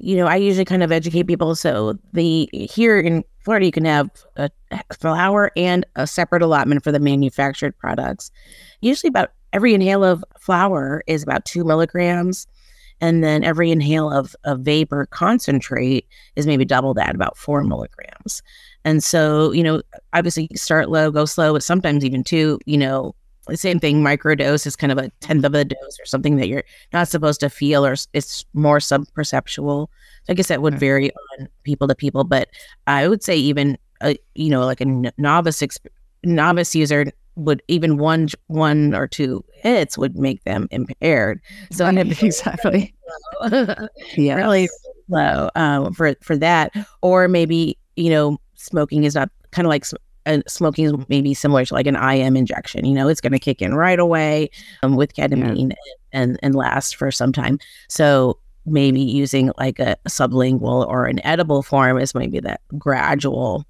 you 0.02 0.16
know, 0.16 0.26
I 0.26 0.36
usually 0.36 0.64
kind 0.64 0.82
of 0.82 0.90
educate 0.90 1.24
people. 1.24 1.54
So 1.54 1.98
the 2.12 2.48
here 2.52 2.98
in 2.98 3.22
Florida, 3.44 3.66
you 3.66 3.72
can 3.72 3.84
have 3.84 4.10
a 4.36 4.50
flower 4.98 5.50
and 5.56 5.84
a 5.96 6.06
separate 6.06 6.42
allotment 6.42 6.82
for 6.82 6.92
the 6.92 6.98
manufactured 6.98 7.76
products. 7.78 8.30
Usually, 8.80 9.08
about 9.08 9.32
every 9.52 9.74
inhale 9.74 10.04
of 10.04 10.24
flower 10.38 11.02
is 11.06 11.22
about 11.22 11.44
two 11.44 11.64
milligrams, 11.64 12.46
and 13.00 13.24
then 13.24 13.44
every 13.44 13.70
inhale 13.70 14.10
of 14.10 14.34
a 14.44 14.56
vapor 14.56 15.06
concentrate 15.06 16.06
is 16.36 16.46
maybe 16.46 16.64
double 16.64 16.94
that, 16.94 17.14
about 17.14 17.36
four 17.36 17.62
milligrams. 17.64 18.42
And 18.84 19.02
so, 19.02 19.52
you 19.52 19.62
know, 19.62 19.82
obviously 20.12 20.48
start 20.54 20.88
low, 20.90 21.10
go 21.10 21.24
slow, 21.24 21.52
but 21.52 21.62
sometimes 21.62 22.04
even 22.04 22.24
two, 22.24 22.58
you 22.66 22.78
know, 22.78 23.14
the 23.46 23.56
same 23.56 23.80
thing 23.80 24.02
microdose 24.02 24.66
is 24.66 24.76
kind 24.76 24.92
of 24.92 24.98
a 24.98 25.10
tenth 25.20 25.44
of 25.44 25.54
a 25.54 25.64
dose 25.64 25.98
or 26.00 26.06
something 26.06 26.36
that 26.36 26.48
you're 26.48 26.64
not 26.92 27.08
supposed 27.08 27.40
to 27.40 27.50
feel 27.50 27.84
or 27.84 27.96
it's 28.12 28.44
more 28.54 28.80
sub 28.80 29.04
perceptual 29.14 29.90
so 30.24 30.32
i 30.32 30.34
guess 30.34 30.48
that 30.48 30.62
would 30.62 30.78
vary 30.78 31.10
on 31.10 31.48
people 31.64 31.88
to 31.88 31.94
people 31.94 32.22
but 32.22 32.48
i 32.86 33.08
would 33.08 33.22
say 33.22 33.36
even 33.36 33.76
a, 34.02 34.16
you 34.34 34.50
know 34.50 34.64
like 34.64 34.80
a 34.80 34.84
novice 35.18 35.60
exp- 35.60 35.88
novice 36.22 36.74
user 36.74 37.10
would 37.36 37.62
even 37.68 37.96
one 37.96 38.28
one 38.48 38.94
or 38.94 39.06
two 39.06 39.44
hits 39.52 39.96
would 39.96 40.16
make 40.16 40.44
them 40.44 40.68
impaired. 40.70 41.40
So 41.70 41.86
exactly. 41.88 42.94
yeah, 44.16 44.34
really 44.34 44.68
low 45.08 45.50
um, 45.54 45.92
for 45.94 46.14
for 46.22 46.36
that, 46.36 46.72
or 47.02 47.28
maybe 47.28 47.76
you 47.96 48.10
know 48.10 48.38
smoking 48.54 49.04
is 49.04 49.14
not 49.14 49.30
kind 49.50 49.66
of 49.66 49.70
like 49.70 49.84
uh, 50.26 50.40
smoking 50.46 50.84
is 50.84 50.92
maybe 51.08 51.34
similar 51.34 51.64
to 51.64 51.74
like 51.74 51.86
an 51.86 51.96
IM 51.96 52.36
injection. 52.36 52.84
You 52.84 52.94
know, 52.94 53.08
it's 53.08 53.20
going 53.20 53.32
to 53.32 53.38
kick 53.38 53.62
in 53.62 53.74
right 53.74 53.98
away 53.98 54.50
um, 54.82 54.96
with 54.96 55.14
ketamine 55.14 55.70
yeah. 55.70 55.76
and 56.12 56.38
and 56.42 56.54
last 56.54 56.96
for 56.96 57.10
some 57.10 57.32
time. 57.32 57.58
So 57.88 58.38
maybe 58.66 59.00
using 59.00 59.52
like 59.58 59.78
a 59.78 59.96
sublingual 60.08 60.86
or 60.86 61.06
an 61.06 61.24
edible 61.24 61.62
form 61.62 61.98
is 61.98 62.14
maybe 62.14 62.40
that 62.40 62.60
gradual 62.78 63.64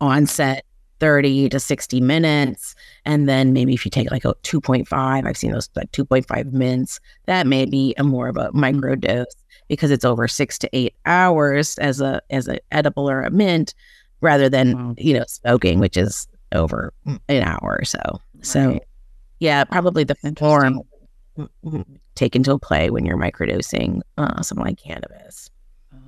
onset 0.00 0.64
30 1.00 1.48
to 1.50 1.60
60 1.60 2.00
minutes. 2.00 2.74
And 3.04 3.28
then 3.28 3.52
maybe 3.52 3.74
if 3.74 3.84
you 3.84 3.90
take 3.90 4.10
like 4.10 4.24
a 4.24 4.34
2.5, 4.42 5.26
I've 5.26 5.36
seen 5.36 5.52
those 5.52 5.68
like 5.76 5.92
2.5 5.92 6.52
minutes, 6.52 7.00
that 7.26 7.46
may 7.46 7.64
be 7.64 7.94
a 7.98 8.04
more 8.04 8.28
of 8.28 8.36
a 8.36 8.50
micro 8.52 8.94
dose 8.94 9.26
because 9.68 9.90
it's 9.90 10.04
over 10.04 10.26
six 10.26 10.58
to 10.58 10.68
eight 10.72 10.94
hours 11.06 11.78
as 11.78 12.00
a 12.00 12.20
as 12.30 12.48
an 12.48 12.58
edible 12.72 13.08
or 13.08 13.22
a 13.22 13.30
mint 13.30 13.74
rather 14.20 14.48
than 14.48 14.76
wow. 14.76 14.94
you 14.98 15.14
know 15.14 15.24
smoking 15.28 15.78
which 15.78 15.96
is 15.96 16.26
over 16.52 16.92
an 17.28 17.42
hour 17.42 17.78
or 17.80 17.84
so 17.84 18.00
right. 18.04 18.20
so 18.46 18.80
yeah 19.38 19.62
probably 19.64 20.04
the 20.04 20.16
form 20.38 20.80
taken 22.14 22.42
to 22.42 22.58
play 22.58 22.90
when 22.90 23.04
you're 23.04 23.18
microdosing 23.18 24.00
uh, 24.16 24.42
something 24.42 24.66
like 24.66 24.78
cannabis 24.78 25.50
oh. 25.94 25.98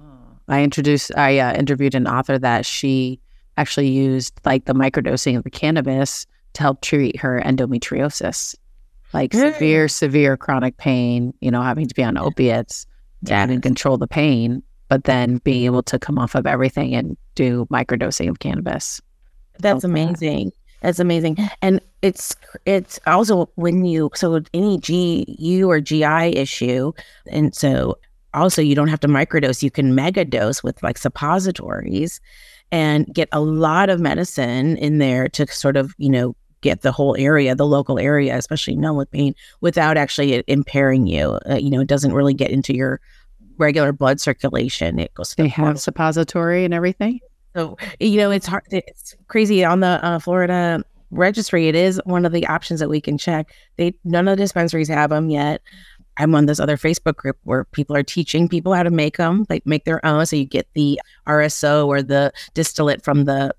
i 0.48 0.62
introduced 0.62 1.14
i 1.16 1.38
uh, 1.38 1.54
interviewed 1.54 1.94
an 1.94 2.08
author 2.08 2.38
that 2.38 2.66
she 2.66 3.20
actually 3.56 3.88
used 3.88 4.40
like 4.44 4.64
the 4.64 4.74
microdosing 4.74 5.36
of 5.36 5.44
the 5.44 5.50
cannabis 5.50 6.26
to 6.54 6.62
help 6.62 6.80
treat 6.80 7.18
her 7.18 7.40
endometriosis, 7.44 8.54
like 9.12 9.32
severe, 9.32 9.88
severe 9.88 10.36
chronic 10.36 10.76
pain, 10.76 11.34
you 11.40 11.50
know, 11.50 11.62
having 11.62 11.86
to 11.86 11.94
be 11.94 12.02
on 12.02 12.16
opiates 12.16 12.86
to 13.24 13.32
yeah. 13.32 13.44
and 13.44 13.62
control 13.62 13.98
the 13.98 14.06
pain, 14.06 14.62
but 14.88 15.04
then 15.04 15.38
being 15.38 15.64
able 15.64 15.82
to 15.84 15.98
come 15.98 16.18
off 16.18 16.34
of 16.34 16.46
everything 16.46 16.94
and 16.94 17.16
do 17.34 17.66
microdosing 17.70 18.28
of 18.28 18.38
cannabis. 18.38 19.00
That's 19.58 19.84
amazing. 19.84 20.52
That's 20.80 20.98
amazing. 20.98 21.36
And 21.60 21.80
it's 22.02 22.34
it's 22.64 22.98
also 23.06 23.50
when 23.56 23.84
you 23.84 24.10
so 24.14 24.40
any 24.54 24.78
GU 24.78 25.70
or 25.70 25.80
GI 25.80 26.36
issue, 26.36 26.92
and 27.30 27.54
so 27.54 27.98
also 28.32 28.62
you 28.62 28.74
don't 28.74 28.88
have 28.88 29.00
to 29.00 29.08
microdose, 29.08 29.62
you 29.62 29.70
can 29.70 29.94
mega 29.94 30.24
dose 30.24 30.62
with 30.62 30.82
like 30.82 30.96
suppositories 30.96 32.20
and 32.72 33.12
get 33.12 33.28
a 33.32 33.40
lot 33.40 33.90
of 33.90 34.00
medicine 34.00 34.76
in 34.76 34.98
there 34.98 35.28
to 35.28 35.46
sort 35.46 35.76
of, 35.76 35.94
you 35.98 36.08
know, 36.08 36.34
get 36.60 36.82
the 36.82 36.92
whole 36.92 37.16
area, 37.18 37.54
the 37.54 37.66
local 37.66 37.98
area, 37.98 38.36
especially 38.36 38.76
numb 38.76 38.96
with 38.96 39.10
pain, 39.10 39.34
without 39.60 39.96
actually 39.96 40.44
impairing 40.46 41.06
you. 41.06 41.38
Uh, 41.48 41.54
you 41.56 41.70
know, 41.70 41.80
it 41.80 41.88
doesn't 41.88 42.12
really 42.12 42.34
get 42.34 42.50
into 42.50 42.74
your 42.74 43.00
regular 43.56 43.92
blood 43.92 44.20
circulation. 44.20 44.98
It 44.98 45.12
goes. 45.14 45.34
They 45.34 45.48
have 45.48 45.80
suppository 45.80 46.64
and 46.64 46.74
everything. 46.74 47.20
So 47.56 47.76
you 47.98 48.16
know, 48.16 48.30
it's 48.30 48.46
hard. 48.46 48.64
It's 48.70 49.16
crazy 49.28 49.64
on 49.64 49.80
the 49.80 50.04
uh, 50.04 50.18
Florida 50.18 50.84
registry. 51.10 51.68
It 51.68 51.74
is 51.74 52.00
one 52.04 52.24
of 52.24 52.32
the 52.32 52.46
options 52.46 52.80
that 52.80 52.88
we 52.88 53.00
can 53.00 53.18
check. 53.18 53.52
They 53.76 53.94
none 54.04 54.28
of 54.28 54.36
the 54.36 54.42
dispensaries 54.42 54.88
have 54.88 55.10
them 55.10 55.30
yet. 55.30 55.60
I'm 56.20 56.34
on 56.34 56.46
this 56.46 56.60
other 56.60 56.76
Facebook 56.76 57.16
group 57.16 57.38
where 57.44 57.64
people 57.64 57.96
are 57.96 58.02
teaching 58.02 58.48
people 58.48 58.74
how 58.74 58.82
to 58.82 58.90
make 58.90 59.16
them, 59.16 59.46
like 59.48 59.64
make 59.66 59.84
their 59.84 60.04
own. 60.04 60.26
So 60.26 60.36
you 60.36 60.44
get 60.44 60.68
the 60.74 61.00
RSO 61.26 61.86
or 61.86 62.02
the 62.02 62.32
distillate 62.54 63.02
from 63.02 63.24
the 63.24 63.54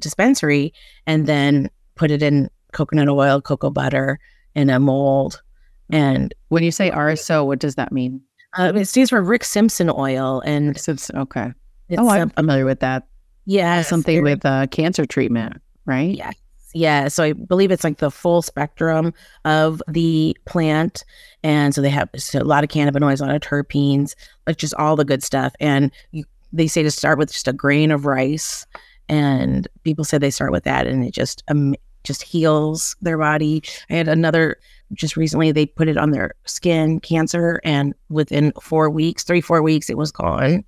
dispensary 0.00 0.72
and 1.06 1.26
then 1.26 1.68
put 1.96 2.10
it 2.10 2.22
in 2.22 2.48
coconut 2.72 3.08
oil, 3.08 3.40
cocoa 3.40 3.70
butter 3.70 4.18
in 4.54 4.70
a 4.70 4.78
mold. 4.78 5.42
And 5.90 6.32
when 6.48 6.62
you 6.62 6.70
say 6.70 6.90
RSO, 6.90 7.44
what 7.44 7.58
does 7.58 7.74
that 7.74 7.92
mean? 7.92 8.20
Uh, 8.56 8.72
it 8.74 8.86
stands 8.86 9.10
for 9.10 9.22
Rick 9.22 9.44
Simpson 9.44 9.90
oil. 9.90 10.42
And 10.44 10.78
Simpson, 10.78 11.18
okay. 11.18 11.52
oh, 11.98 12.08
I'm 12.08 12.30
familiar 12.30 12.64
with 12.64 12.80
that. 12.80 13.06
Yeah. 13.46 13.82
Something 13.82 14.22
with 14.22 14.44
uh, 14.44 14.66
cancer 14.68 15.06
treatment, 15.06 15.60
right? 15.84 16.14
Yeah. 16.14 16.32
Yeah, 16.76 17.08
so 17.08 17.24
I 17.24 17.32
believe 17.32 17.70
it's 17.70 17.84
like 17.84 18.00
the 18.00 18.10
full 18.10 18.42
spectrum 18.42 19.14
of 19.46 19.82
the 19.88 20.36
plant, 20.44 21.06
and 21.42 21.74
so 21.74 21.80
they 21.80 21.88
have 21.88 22.10
so 22.18 22.40
a 22.40 22.44
lot 22.44 22.64
of 22.64 22.68
cannabinoids, 22.68 23.18
a 23.18 23.24
lot 23.24 23.34
of 23.34 23.40
terpenes, 23.40 24.14
like 24.46 24.58
just 24.58 24.74
all 24.74 24.94
the 24.94 25.02
good 25.02 25.22
stuff. 25.22 25.54
And 25.58 25.90
you, 26.12 26.24
they 26.52 26.66
say 26.66 26.82
to 26.82 26.90
start 26.90 27.16
with 27.16 27.32
just 27.32 27.48
a 27.48 27.54
grain 27.54 27.90
of 27.90 28.04
rice, 28.04 28.66
and 29.08 29.66
people 29.84 30.04
say 30.04 30.18
they 30.18 30.30
start 30.30 30.52
with 30.52 30.64
that, 30.64 30.86
and 30.86 31.02
it 31.02 31.14
just 31.14 31.42
um, 31.48 31.74
just 32.04 32.22
heals 32.22 32.94
their 33.00 33.16
body. 33.16 33.62
I 33.88 33.94
had 33.94 34.08
another 34.08 34.58
just 34.92 35.16
recently; 35.16 35.52
they 35.52 35.64
put 35.64 35.88
it 35.88 35.96
on 35.96 36.10
their 36.10 36.34
skin 36.44 37.00
cancer, 37.00 37.58
and 37.64 37.94
within 38.10 38.52
four 38.60 38.90
weeks, 38.90 39.24
three 39.24 39.40
four 39.40 39.62
weeks, 39.62 39.88
it 39.88 39.96
was 39.96 40.12
gone. 40.12 40.62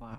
Wow. 0.00 0.18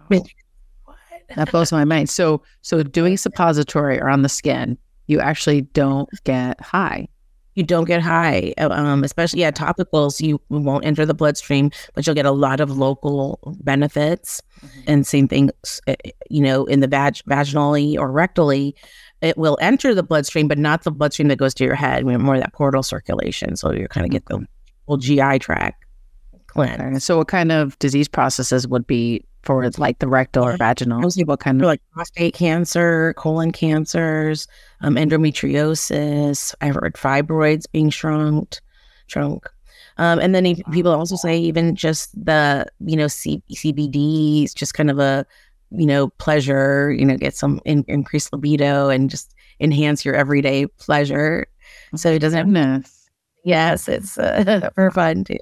That 1.36 1.52
blows 1.52 1.72
my 1.72 1.86
mind. 1.86 2.10
So, 2.10 2.42
so 2.62 2.84
doing 2.84 3.18
suppository 3.18 4.00
or 4.00 4.10
on 4.10 4.22
the 4.22 4.30
skin, 4.30 4.78
you 5.08 5.20
actually 5.20 5.62
don't 5.62 6.10
get 6.24 6.60
high. 6.62 7.08
You 7.56 7.64
don't 7.64 7.86
get 7.86 8.02
high, 8.02 8.54
um, 8.58 9.04
especially 9.04 9.42
yeah, 9.42 9.52
topicals. 9.52 10.20
You 10.20 10.42
won't 10.50 10.86
enter 10.86 11.06
the 11.06 11.14
bloodstream, 11.14 11.70
but 11.94 12.06
you'll 12.06 12.16
get 12.16 12.26
a 12.26 12.32
lot 12.32 12.60
of 12.60 12.78
local 12.78 13.40
benefits. 13.62 14.42
Mm-hmm. 14.62 14.82
And 14.88 15.08
same 15.08 15.28
thing, 15.28 15.52
uh, 15.88 15.94
you 16.32 16.42
know, 16.42 16.66
in 16.66 16.80
the 16.80 16.88
vag- 16.88 17.22
vaginally 17.30 17.96
or 17.96 18.10
rectally, 18.10 18.74
it 19.22 19.38
will 19.38 19.60
enter 19.62 19.94
the 19.94 20.02
bloodstream, 20.02 20.48
but 20.48 20.58
not 20.58 20.84
the 20.84 20.92
bloodstream 20.92 21.28
that 21.28 21.38
goes 21.38 21.54
to 21.56 21.64
your 21.64 21.76
head. 21.76 22.06
We 22.06 22.14
have 22.14 22.22
more 22.22 22.36
of 22.36 22.42
that 22.42 22.54
portal 22.54 22.82
circulation, 22.82 23.56
so 23.56 23.72
you 23.72 23.88
kind 23.88 24.06
of 24.06 24.12
get 24.12 24.26
the 24.26 24.38
mm-hmm. 24.38 24.46
whole 24.88 24.98
GI 24.98 25.38
tract 25.38 25.83
Okay. 26.56 27.00
So, 27.00 27.18
what 27.18 27.28
kind 27.28 27.52
of 27.52 27.78
disease 27.80 28.08
processes 28.08 28.68
would 28.68 28.86
be 28.86 29.26
for 29.42 29.70
like 29.78 30.00
the 30.00 30.08
rectal 30.08 30.46
or 30.46 30.58
vaginal? 30.58 31.02
Mostly 31.02 31.24
what 31.24 31.40
kind 31.40 31.62
of 31.62 31.68
like 31.68 31.82
prostate 31.92 32.34
cancer, 32.34 33.14
colon 33.18 33.52
cancers, 33.52 34.48
um, 34.82 34.96
endometriosis. 34.96 36.54
I've 36.62 36.76
heard 36.76 36.96
fibroids 36.96 37.66
being 37.72 37.90
shrunk, 37.90 38.60
shrunk. 39.08 39.48
Um, 39.98 40.20
and 40.20 40.34
then 40.34 40.56
people 40.72 40.92
also 40.92 41.16
say 41.16 41.38
even 41.38 41.76
just 41.76 42.14
the 42.26 42.66
you 42.80 42.96
know 42.96 43.08
C- 43.08 43.44
CBD 43.52 44.44
is 44.44 44.54
just 44.54 44.74
kind 44.74 44.90
of 44.92 45.00
a 45.00 45.26
you 45.72 45.86
know 45.86 46.10
pleasure. 46.10 46.92
You 46.92 47.06
know, 47.06 47.18
get 47.18 47.36
some 47.36 47.62
in- 47.66 47.86
increased 47.88 48.32
libido 48.32 48.90
and 48.90 49.10
just 49.10 49.34
enhance 49.60 50.06
your 50.06 50.16
everyday 50.16 50.68
pleasure. 50.68 51.48
So 51.96 52.12
it 52.12 52.20
doesn't. 52.20 52.56
Have, 52.56 52.92
yes, 53.44 53.88
it's 53.88 54.18
uh, 54.18 54.70
for 54.76 54.92
fun 54.92 55.24
too 55.24 55.38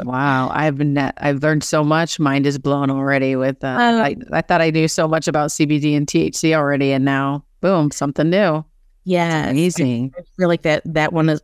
wow, 0.00 0.50
I've 0.52 0.76
been 0.76 0.96
I've 0.98 1.42
learned 1.42 1.64
so 1.64 1.84
much. 1.84 2.18
Mind 2.18 2.46
is 2.46 2.58
blown 2.58 2.90
already. 2.90 3.36
With 3.36 3.62
uh, 3.64 3.76
I, 3.78 4.16
I 4.32 4.40
thought 4.40 4.60
I 4.60 4.70
knew 4.70 4.88
so 4.88 5.08
much 5.08 5.28
about 5.28 5.50
CBD 5.50 5.96
and 5.96 6.06
THC 6.06 6.54
already, 6.54 6.92
and 6.92 7.04
now 7.04 7.44
boom, 7.60 7.90
something 7.90 8.30
new. 8.30 8.64
Yeah, 9.04 9.48
amazing. 9.48 10.14
I 10.18 10.22
feel 10.36 10.48
like 10.48 10.62
that 10.62 10.82
that 10.84 11.12
one 11.12 11.28
is 11.28 11.40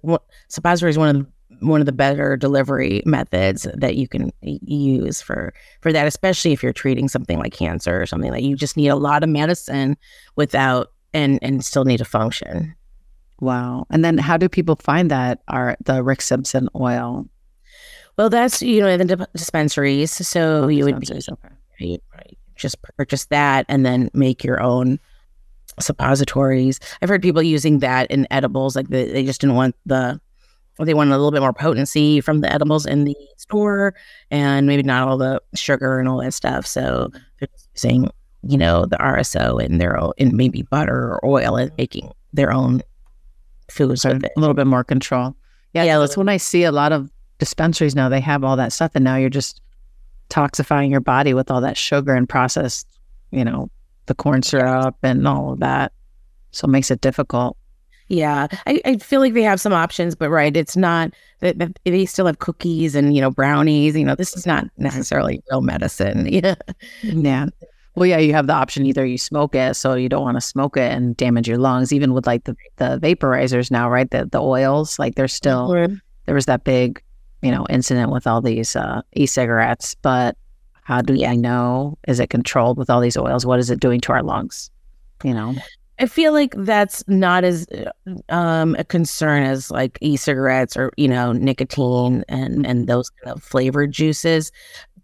suppository 0.49 0.91
is 0.91 0.99
one 0.99 1.17
of 1.17 1.23
the 1.23 1.31
one 1.67 1.81
of 1.81 1.87
the 1.87 1.93
better 1.93 2.37
delivery 2.37 3.03
methods 3.05 3.67
that 3.75 3.97
you 3.97 4.09
can 4.09 4.33
use 4.43 5.21
for 5.21 5.53
for 5.81 5.93
that, 5.93 6.07
especially 6.07 6.53
if 6.53 6.63
you're 6.63 6.73
treating 6.73 7.09
something 7.09 7.39
like 7.39 7.53
cancer 7.53 8.01
or 8.01 8.07
something 8.07 8.31
that 8.33 8.43
you 8.43 8.57
just 8.57 8.77
need 8.77 8.89
a 8.89 8.97
lot 8.97 9.23
of 9.23 9.29
medicine 9.29 9.97
without 10.37 10.93
and 11.13 11.39
and 11.43 11.65
still 11.65 11.85
need 11.85 11.99
to 11.99 12.05
function. 12.05 12.75
Wow. 13.41 13.87
And 13.91 14.05
then 14.05 14.19
how 14.19 14.37
do 14.37 14.49
people 14.49 14.77
find 14.77 15.11
that 15.11 15.41
are 15.49 15.77
the 15.85 16.03
Rick 16.03 16.21
Simpson 16.23 16.69
oil? 16.77 17.27
Well, 18.17 18.31
that's 18.31 18.63
you 18.63 18.81
know 18.81 18.89
in 18.89 19.07
the 19.07 19.29
dispensaries. 19.35 20.11
So 20.27 20.65
oh, 20.65 20.69
you 20.69 20.85
would 20.85 21.01
be 21.01 21.07
okay. 21.11 22.01
right, 22.15 22.39
just 22.57 22.77
purchase 22.97 23.27
that 23.27 23.67
and 23.69 23.85
then 23.85 24.11
make 24.13 24.45
your 24.45 24.63
own 24.63 24.99
suppositories. 25.79 26.81
I've 27.01 27.09
heard 27.09 27.23
people 27.23 27.43
using 27.43 27.79
that 27.79 28.11
in 28.11 28.27
edibles, 28.31 28.77
like 28.77 28.89
they, 28.89 29.11
they 29.11 29.25
just 29.25 29.41
didn't 29.41 29.57
want 29.57 29.77
the 29.87 30.21
they 30.85 30.95
wanted 30.95 31.13
a 31.13 31.19
little 31.19 31.31
bit 31.31 31.41
more 31.41 31.53
potency 31.53 32.21
from 32.21 32.41
the 32.41 32.53
edibles 32.53 32.87
in 32.87 33.05
the 33.05 33.17
store 33.37 33.95
and 34.31 34.67
maybe 34.67 34.83
not 34.83 35.07
all 35.07 35.19
the 35.19 35.41
sugar 35.55 35.99
and 35.99 36.09
all 36.09 36.23
that 36.23 36.33
stuff. 36.33 36.67
So 36.67 37.11
they're 37.39 37.49
using, 37.75 38.09
you 38.43 38.57
know, 38.57 38.87
the 38.87 38.97
RSO 38.97 39.63
in 39.63 39.79
their 39.79 39.99
own, 39.99 40.13
in 40.17 40.37
maybe 40.37 40.63
butter 40.63 41.13
or 41.13 41.25
oil 41.25 41.57
and 41.57 41.71
making 41.77 42.11
their 42.33 42.53
own 42.53 42.83
foods. 43.71 44.05
A 44.05 44.19
little 44.37 44.55
bit 44.55 44.67
more 44.67 44.85
control. 44.85 45.37
Yeah, 45.75 45.85
yeah 45.85 45.99
that's 45.99 46.17
when 46.17 46.29
I 46.29 46.39
see 46.39 46.65
a 46.65 46.73
lot 46.73 46.93
of 46.93 47.11
dispensaries 47.41 47.97
now 47.97 48.09
they 48.09 48.21
have 48.21 48.45
all 48.45 48.57
that 48.57 48.73
stuff 48.73 48.93
and 48.95 49.05
now 49.05 49.17
you're 49.17 49.29
just 49.29 49.61
toxifying 50.29 50.91
your 50.91 51.01
body 51.01 51.35
with 51.35 51.51
all 51.51 51.61
that 51.61 51.77
sugar 51.77 52.15
and 52.15 52.29
processed 52.29 52.87
you 53.33 53.45
know 53.45 53.69
the 54.07 54.15
corn 54.15 54.43
syrup 54.43 54.97
and 55.03 55.27
all 55.27 55.53
of 55.53 55.61
that. 55.61 55.93
So 56.53 56.67
it 56.67 56.71
makes 56.71 56.91
it 56.91 57.01
difficult. 57.01 57.57
Yeah. 58.09 58.49
I, 58.67 58.81
I 58.85 58.97
feel 58.97 59.21
like 59.21 59.35
they 59.35 59.43
have 59.43 59.61
some 59.61 59.73
options 59.73 60.17
but 60.17 60.31
right 60.31 60.57
it's 60.57 60.77
not 60.77 61.13
that 61.41 61.79
they 61.85 62.07
still 62.07 62.27
have 62.27 62.41
cookies 62.41 62.97
and 62.97 63.15
you 63.15 63.21
know 63.21 63.31
brownies 63.31 63.97
you 63.97 64.05
know 64.05 64.17
this 64.17 64.37
is 64.37 64.47
not 64.47 64.67
necessarily 64.79 65.43
real 65.51 65.61
medicine. 65.61 66.27
Yeah. 66.31 66.55
Yeah. 67.03 67.47
Well, 67.97 68.07
yeah, 68.07 68.19
you 68.19 68.33
have 68.35 68.47
the 68.47 68.53
option 68.53 68.87
either 68.87 69.05
you 69.05 69.19
smoke 69.19 69.55
it, 69.55 69.75
so 69.75 69.95
you 69.95 70.09
don't 70.09 70.23
want 70.23 70.37
to 70.37 70.41
smoke 70.41 70.77
it 70.77 70.93
and 70.93 71.17
damage 71.17 71.49
your 71.49 71.59
lungs. 71.59 71.93
Even 71.93 72.15
with 72.15 72.27
like 72.27 72.45
the, 72.45 72.57
the 72.77 72.99
vaporizers 73.03 73.71
now, 73.71 73.91
right? 73.91 74.09
The 74.09 74.27
the 74.27 74.41
oils, 74.41 74.99
like 74.99 75.17
they're 75.17 75.29
still 75.29 75.69
there 76.27 76.35
was 76.35 76.47
that 76.47 76.63
big, 76.63 77.03
you 77.43 77.51
know, 77.51 77.67
incident 77.71 78.11
with 78.11 78.27
all 78.27 78.41
these 78.41 78.77
uh, 78.77 79.03
e-cigarettes. 79.15 79.95
But 80.03 80.37
how 80.83 81.01
do 81.01 81.25
I 81.25 81.37
know? 81.37 81.99
Is 82.09 82.21
it 82.21 82.31
controlled 82.31 82.79
with 82.79 82.91
all 82.91 83.01
these 83.01 83.17
oils? 83.17 83.47
What 83.47 83.59
is 83.59 83.71
it 83.71 83.81
doing 83.81 84.01
to 84.03 84.13
our 84.13 84.23
lungs? 84.23 84.71
You 85.23 85.35
know, 85.35 85.55
I 85.99 86.07
feel 86.07 86.33
like 86.33 86.55
that's 86.57 87.07
not 87.07 87.45
as 87.45 87.67
um, 88.31 88.75
a 88.79 88.85
concern 88.85 89.43
as 89.43 89.71
like 89.71 89.99
e-cigarettes 90.01 90.77
or 90.77 90.91
you 90.97 91.09
know 91.09 91.33
nicotine 91.33 92.25
and 92.29 92.67
and 92.67 92.87
those 92.87 93.11
kind 93.11 93.37
of 93.37 93.43
flavored 93.43 93.93
juices. 93.93 94.51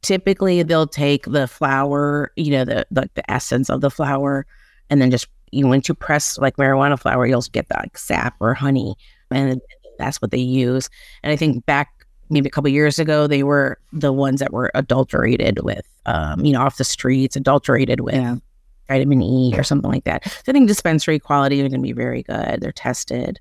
Typically, 0.02 0.62
they'll 0.62 0.86
take 0.86 1.26
the 1.26 1.46
flower, 1.46 2.32
you 2.36 2.50
know, 2.50 2.64
the 2.64 2.86
like 2.90 3.12
the 3.14 3.30
essence 3.30 3.68
of 3.68 3.80
the 3.80 3.90
flower, 3.90 4.46
and 4.88 5.02
then 5.02 5.10
just 5.10 5.28
you 5.52 5.66
once 5.66 5.88
you 5.88 5.94
press 5.94 6.38
like 6.38 6.56
marijuana 6.56 6.98
flower, 6.98 7.26
you'll 7.26 7.42
get 7.52 7.68
that 7.68 7.80
like 7.80 7.98
sap 7.98 8.34
or 8.40 8.54
honey, 8.54 8.94
and 9.30 9.60
that's 9.98 10.20
what 10.22 10.30
they 10.30 10.38
use. 10.38 10.88
And 11.22 11.30
I 11.30 11.36
think 11.36 11.64
back 11.66 11.90
maybe 12.30 12.48
a 12.48 12.50
couple 12.50 12.68
years 12.70 12.98
ago, 12.98 13.26
they 13.26 13.42
were 13.42 13.78
the 13.92 14.12
ones 14.12 14.40
that 14.40 14.52
were 14.52 14.70
adulterated 14.74 15.60
with, 15.62 15.86
um, 16.06 16.44
you 16.44 16.52
know, 16.52 16.60
off 16.60 16.78
the 16.78 16.84
streets, 16.84 17.36
adulterated 17.36 18.00
with 18.00 18.14
Yeah. 18.14 18.36
vitamin 18.88 19.22
E 19.22 19.54
or 19.56 19.62
something 19.62 19.90
like 19.90 20.04
that. 20.04 20.24
So 20.28 20.42
I 20.48 20.52
think 20.52 20.68
dispensary 20.68 21.18
quality 21.18 21.60
are 21.60 21.68
going 21.68 21.80
to 21.80 21.86
be 21.86 21.92
very 21.92 22.22
good. 22.22 22.60
They're 22.60 22.72
tested. 22.72 23.38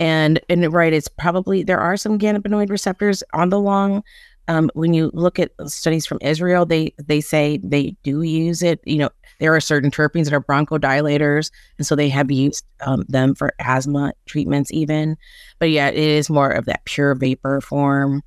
And 0.00 0.40
and 0.48 0.72
right, 0.72 0.92
it's 0.92 1.08
probably 1.08 1.62
there 1.62 1.78
are 1.78 1.96
some 1.96 2.18
cannabinoid 2.18 2.70
receptors 2.70 3.22
on 3.34 3.50
the 3.50 3.60
lung. 3.60 4.02
Um, 4.48 4.70
when 4.74 4.92
you 4.92 5.10
look 5.14 5.38
at 5.38 5.52
studies 5.66 6.04
from 6.04 6.18
Israel, 6.20 6.66
they 6.66 6.92
they 6.98 7.20
say 7.20 7.58
they 7.62 7.96
do 8.02 8.22
use 8.22 8.62
it. 8.62 8.80
You 8.84 8.98
know, 8.98 9.10
there 9.38 9.54
are 9.54 9.60
certain 9.60 9.90
terpenes 9.90 10.24
that 10.24 10.34
are 10.34 10.42
bronchodilators, 10.42 11.50
and 11.78 11.86
so 11.86 11.94
they 11.94 12.08
have 12.08 12.30
used 12.30 12.64
um, 12.80 13.04
them 13.08 13.34
for 13.34 13.54
asthma 13.60 14.12
treatments, 14.26 14.72
even. 14.72 15.16
But 15.58 15.70
yeah, 15.70 15.88
it 15.88 15.96
is 15.96 16.28
more 16.28 16.50
of 16.50 16.64
that 16.66 16.84
pure 16.84 17.14
vapor 17.14 17.60
form. 17.60 18.22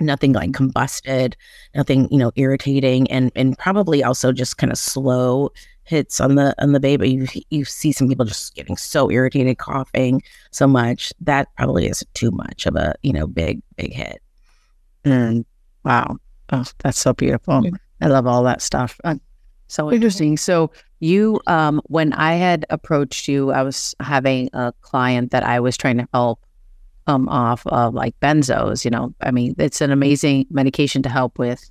Nothing 0.00 0.32
like 0.32 0.50
combusted, 0.52 1.34
nothing 1.74 2.08
you 2.10 2.18
know 2.18 2.32
irritating, 2.36 3.10
and 3.10 3.32
and 3.34 3.58
probably 3.58 4.02
also 4.04 4.32
just 4.32 4.58
kind 4.58 4.72
of 4.72 4.78
slow 4.78 5.50
hits 5.84 6.20
on 6.20 6.36
the 6.36 6.54
on 6.62 6.72
the 6.72 6.80
baby. 6.80 7.10
You 7.10 7.26
you 7.50 7.64
see 7.64 7.92
some 7.92 8.08
people 8.08 8.24
just 8.24 8.54
getting 8.54 8.76
so 8.76 9.10
irritated, 9.10 9.58
coughing 9.58 10.22
so 10.50 10.66
much. 10.66 11.12
That 11.20 11.48
probably 11.56 11.86
is 11.86 12.04
too 12.14 12.30
much 12.30 12.66
of 12.66 12.76
a 12.76 12.94
you 13.02 13.12
know 13.12 13.26
big 13.26 13.62
big 13.76 13.92
hit. 13.92 14.21
Mm. 15.04 15.44
Wow. 15.84 16.16
Oh, 16.50 16.64
that's 16.78 16.98
so 16.98 17.12
beautiful. 17.12 17.64
Yeah. 17.64 17.70
I 18.00 18.06
love 18.08 18.26
all 18.26 18.42
that 18.44 18.62
stuff. 18.62 19.00
Uh, 19.04 19.16
so 19.68 19.90
interesting. 19.90 20.36
So 20.36 20.70
you, 21.00 21.40
um, 21.46 21.80
when 21.86 22.12
I 22.12 22.34
had 22.34 22.66
approached 22.68 23.26
you, 23.26 23.52
I 23.52 23.62
was 23.62 23.94
having 24.00 24.50
a 24.52 24.72
client 24.82 25.30
that 25.30 25.44
I 25.44 25.60
was 25.60 25.76
trying 25.76 25.98
to 25.98 26.08
help 26.12 26.40
um 27.08 27.28
off 27.28 27.66
of 27.66 27.94
like 27.94 28.18
benzos. 28.20 28.84
You 28.84 28.90
know, 28.90 29.14
I 29.20 29.30
mean, 29.30 29.54
it's 29.58 29.80
an 29.80 29.90
amazing 29.90 30.46
medication 30.50 31.02
to 31.02 31.08
help 31.08 31.38
with 31.38 31.70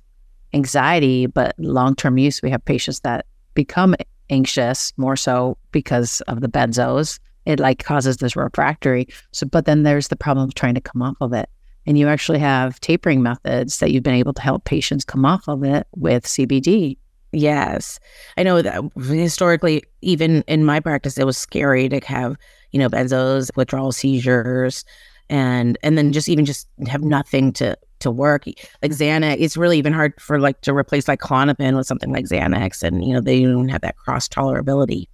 anxiety, 0.52 1.26
but 1.26 1.54
long 1.58 1.94
term 1.94 2.18
use, 2.18 2.42
we 2.42 2.50
have 2.50 2.64
patients 2.64 3.00
that 3.00 3.26
become 3.54 3.94
anxious 4.30 4.92
more 4.96 5.16
so 5.16 5.56
because 5.70 6.20
of 6.22 6.40
the 6.40 6.48
benzos. 6.48 7.18
It 7.44 7.58
like 7.58 7.82
causes 7.82 8.18
this 8.18 8.36
refractory. 8.36 9.08
So, 9.32 9.46
but 9.46 9.64
then 9.64 9.82
there's 9.82 10.08
the 10.08 10.16
problem 10.16 10.48
of 10.48 10.54
trying 10.54 10.74
to 10.74 10.80
come 10.80 11.02
off 11.02 11.16
of 11.20 11.32
it. 11.32 11.48
And 11.86 11.98
you 11.98 12.08
actually 12.08 12.38
have 12.38 12.80
tapering 12.80 13.22
methods 13.22 13.78
that 13.78 13.90
you've 13.90 14.02
been 14.02 14.14
able 14.14 14.32
to 14.34 14.42
help 14.42 14.64
patients 14.64 15.04
come 15.04 15.24
off 15.24 15.48
of 15.48 15.64
it 15.64 15.86
with 15.96 16.24
CBD. 16.24 16.96
Yes, 17.32 17.98
I 18.36 18.42
know 18.42 18.60
that 18.60 18.82
historically, 18.96 19.82
even 20.02 20.42
in 20.46 20.64
my 20.64 20.80
practice, 20.80 21.16
it 21.16 21.24
was 21.24 21.38
scary 21.38 21.88
to 21.88 21.98
have 22.04 22.36
you 22.72 22.78
know 22.78 22.90
benzos, 22.90 23.50
withdrawal 23.56 23.90
seizures, 23.90 24.84
and 25.30 25.78
and 25.82 25.96
then 25.96 26.12
just 26.12 26.28
even 26.28 26.44
just 26.44 26.68
have 26.86 27.02
nothing 27.02 27.52
to 27.54 27.76
to 28.00 28.10
work 28.10 28.44
like 28.82 28.92
Xanax. 28.92 29.36
It's 29.38 29.56
really 29.56 29.78
even 29.78 29.94
hard 29.94 30.12
for 30.20 30.38
like 30.38 30.60
to 30.62 30.74
replace 30.74 31.08
like 31.08 31.20
Klonopin 31.20 31.76
with 31.76 31.86
something 31.86 32.12
like 32.12 32.26
Xanax, 32.26 32.82
and 32.82 33.02
you 33.02 33.14
know 33.14 33.20
they 33.20 33.42
don't 33.42 33.68
have 33.68 33.80
that 33.80 33.96
cross 33.96 34.28
tolerability. 34.28 35.06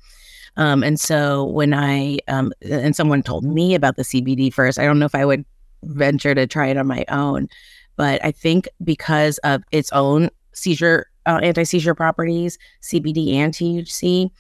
Um, 0.57 0.83
and 0.83 0.99
so 0.99 1.45
when 1.45 1.73
I 1.73 2.19
um, 2.27 2.53
and 2.63 2.97
someone 2.97 3.23
told 3.23 3.45
me 3.45 3.77
about 3.77 3.95
the 3.95 4.03
CBD 4.03 4.53
first, 4.53 4.79
I 4.79 4.85
don't 4.85 4.99
know 4.99 5.07
if 5.07 5.15
I 5.15 5.25
would 5.25 5.45
venture 5.85 6.35
to 6.35 6.47
try 6.47 6.67
it 6.69 6.77
on 6.77 6.87
my 6.87 7.05
own, 7.09 7.49
but 7.97 8.25
I 8.25 8.31
think 8.31 8.69
because 8.83 9.39
of 9.39 9.63
its 9.73 9.93
own 9.93 10.31
seizure 10.53 11.07
uh, 11.27 11.41
anti-seizure 11.43 11.95
properties, 11.95 12.59
CBD 12.83 13.35
and 13.35 13.53
THC, 13.53 14.31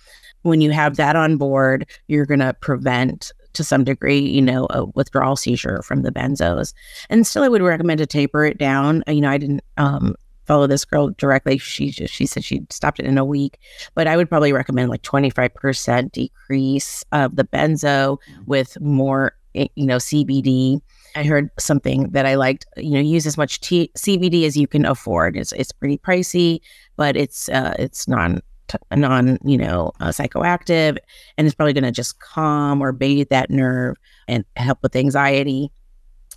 when 0.42 0.60
you 0.60 0.70
have 0.70 0.96
that 0.96 1.16
on 1.16 1.36
board, 1.36 1.86
you're 2.06 2.24
going 2.26 2.40
to 2.40 2.54
prevent 2.54 3.32
to 3.52 3.64
some 3.64 3.84
degree, 3.84 4.20
you 4.20 4.40
know, 4.40 4.66
a 4.70 4.86
withdrawal 4.94 5.36
seizure 5.36 5.82
from 5.82 6.02
the 6.02 6.10
benzos. 6.10 6.72
And 7.10 7.26
still, 7.26 7.42
I 7.42 7.48
would 7.48 7.62
recommend 7.62 7.98
to 7.98 8.06
taper 8.06 8.44
it 8.44 8.56
down. 8.56 9.02
Uh, 9.06 9.12
You 9.12 9.20
know, 9.20 9.30
I 9.30 9.38
didn't 9.38 9.62
um, 9.76 10.14
follow 10.46 10.66
this 10.66 10.84
girl 10.84 11.10
directly. 11.18 11.58
She 11.58 11.90
just, 11.90 12.14
she 12.14 12.24
said 12.24 12.44
she 12.44 12.66
stopped 12.70 13.00
it 13.00 13.06
in 13.06 13.18
a 13.18 13.24
week, 13.24 13.58
but 13.94 14.06
I 14.06 14.16
would 14.16 14.28
probably 14.28 14.52
recommend 14.52 14.90
like 14.90 15.02
25% 15.02 16.12
decrease 16.12 17.04
of 17.12 17.36
the 17.36 17.44
benzo 17.44 18.18
with 18.46 18.80
more, 18.80 19.34
eh, 19.54 19.68
you 19.74 19.86
know, 19.86 19.96
CBD. 19.96 20.80
I 21.14 21.24
heard 21.24 21.50
something 21.58 22.10
that 22.10 22.26
I 22.26 22.34
liked. 22.34 22.66
You 22.76 22.92
know, 22.92 23.00
use 23.00 23.26
as 23.26 23.36
much 23.36 23.60
T- 23.60 23.90
CBD 23.96 24.46
as 24.46 24.56
you 24.56 24.66
can 24.66 24.84
afford. 24.84 25.36
It's 25.36 25.52
it's 25.52 25.72
pretty 25.72 25.98
pricey, 25.98 26.60
but 26.96 27.16
it's 27.16 27.48
uh, 27.48 27.74
it's 27.78 28.08
non 28.08 28.40
t- 28.68 28.78
non 28.94 29.38
you 29.44 29.58
know 29.58 29.92
uh, 30.00 30.08
psychoactive, 30.08 30.98
and 31.36 31.46
it's 31.46 31.54
probably 31.54 31.72
going 31.72 31.84
to 31.84 31.90
just 31.90 32.20
calm 32.20 32.82
or 32.82 32.92
bathe 32.92 33.28
that 33.30 33.50
nerve 33.50 33.96
and 34.26 34.44
help 34.56 34.78
with 34.82 34.96
anxiety. 34.96 35.70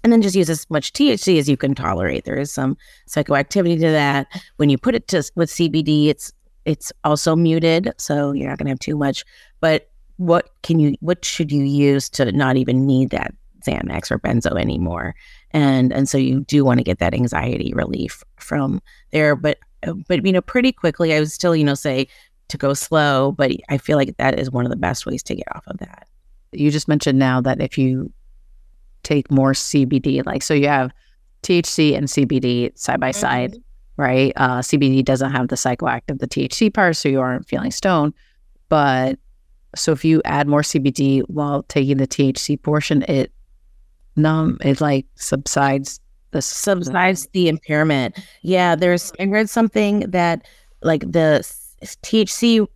And 0.04 0.12
then 0.12 0.24
just 0.24 0.36
use 0.36 0.50
as 0.50 0.68
much 0.72 0.94
THC 0.94 1.38
as 1.38 1.48
you 1.48 1.56
can 1.56 1.76
tolerate. 1.76 2.26
There 2.26 2.40
is 2.40 2.52
some 2.52 2.76
psychoactivity 3.08 3.76
to 3.76 3.92
that. 3.92 4.28
When 4.58 4.70
you 4.70 4.80
put 4.80 4.96
it 4.96 5.08
to 5.10 5.24
with 5.36 5.50
CBD, 5.52 6.08
it's 6.08 6.34
it's 6.66 6.92
also 7.04 7.36
muted, 7.36 7.94
so 7.98 8.32
you're 8.32 8.50
not 8.50 8.58
going 8.58 8.66
to 8.66 8.72
have 8.72 8.80
too 8.80 8.98
much. 8.98 9.24
But 9.60 9.90
what 10.18 10.50
can 10.64 10.80
you? 10.80 10.96
What 11.02 11.24
should 11.24 11.52
you 11.52 11.64
use 11.64 12.10
to 12.12 12.32
not 12.32 12.58
even 12.58 12.86
need 12.86 13.12
that 13.12 13.34
Xanax 13.62 14.12
or 14.12 14.20
benzo 14.20 14.60
anymore. 14.60 15.16
And 15.52 15.92
and 15.92 16.08
so 16.08 16.18
you 16.18 16.42
do 16.42 16.64
want 16.64 16.80
to 16.80 16.84
get 16.84 17.00
that 17.00 17.14
anxiety 17.14 17.74
relief 17.74 18.24
from 18.38 18.82
there. 19.12 19.36
But 19.36 19.60
but 20.08 20.26
you 20.26 20.32
know, 20.32 20.42
pretty 20.42 20.72
quickly 20.72 21.14
I 21.14 21.20
would 21.20 21.32
still, 21.32 21.56
you 21.56 21.64
know, 21.64 21.74
say 21.74 22.08
to 22.50 22.58
go 22.58 22.74
slow, 22.74 23.32
but 23.32 23.52
I 23.70 23.78
feel 23.78 23.98
like 23.98 24.16
that 24.18 24.40
is 24.40 24.52
one 24.52 24.66
of 24.66 24.72
the 24.72 24.78
best 24.78 25.06
ways 25.06 25.24
to 25.24 25.36
get 25.36 25.48
off 25.56 25.64
of 25.68 25.78
that. 25.80 26.08
You 26.52 26.70
just 26.70 26.88
mentioned 26.88 27.18
now 27.18 27.42
that 27.42 27.62
if 27.62 27.78
you 27.78 28.12
take 29.04 29.32
more 29.32 29.54
CBD, 29.54 30.26
like 30.26 30.44
so 30.44 30.54
you 30.54 30.68
have 30.68 30.92
THC 31.44 31.98
and 31.98 32.08
CBD 32.08 32.78
side 32.78 33.00
by 33.00 33.12
side, 33.12 33.58
right? 33.98 34.34
Uh, 34.36 34.60
CBD 34.60 35.04
doesn't 35.04 35.32
have 35.32 35.48
the 35.48 35.56
psychoactive, 35.56 36.20
the 36.20 36.28
THC 36.28 36.74
part, 36.74 36.96
so 36.96 37.10
you 37.10 37.20
aren't 37.20 37.48
feeling 37.48 37.72
stoned. 37.72 38.14
But 38.70 39.18
so 39.76 39.92
if 39.92 40.06
you 40.06 40.22
add 40.26 40.48
more 40.48 40.62
CBD 40.62 41.22
while 41.28 41.64
taking 41.64 41.98
the 41.98 42.08
THC 42.08 42.62
portion, 42.62 43.04
it 43.04 43.32
numb, 44.16 44.58
it 44.62 44.82
like 44.82 45.06
subsides 45.16 46.00
the 46.32 46.42
Subsides 46.42 47.28
the 47.34 47.50
impairment. 47.50 48.18
Yeah, 48.42 48.76
there's 48.76 49.12
I 49.20 49.26
read 49.26 49.50
something 49.50 50.02
that 50.12 50.48
like 50.82 51.02
the 51.02 51.46
THC 51.82 52.68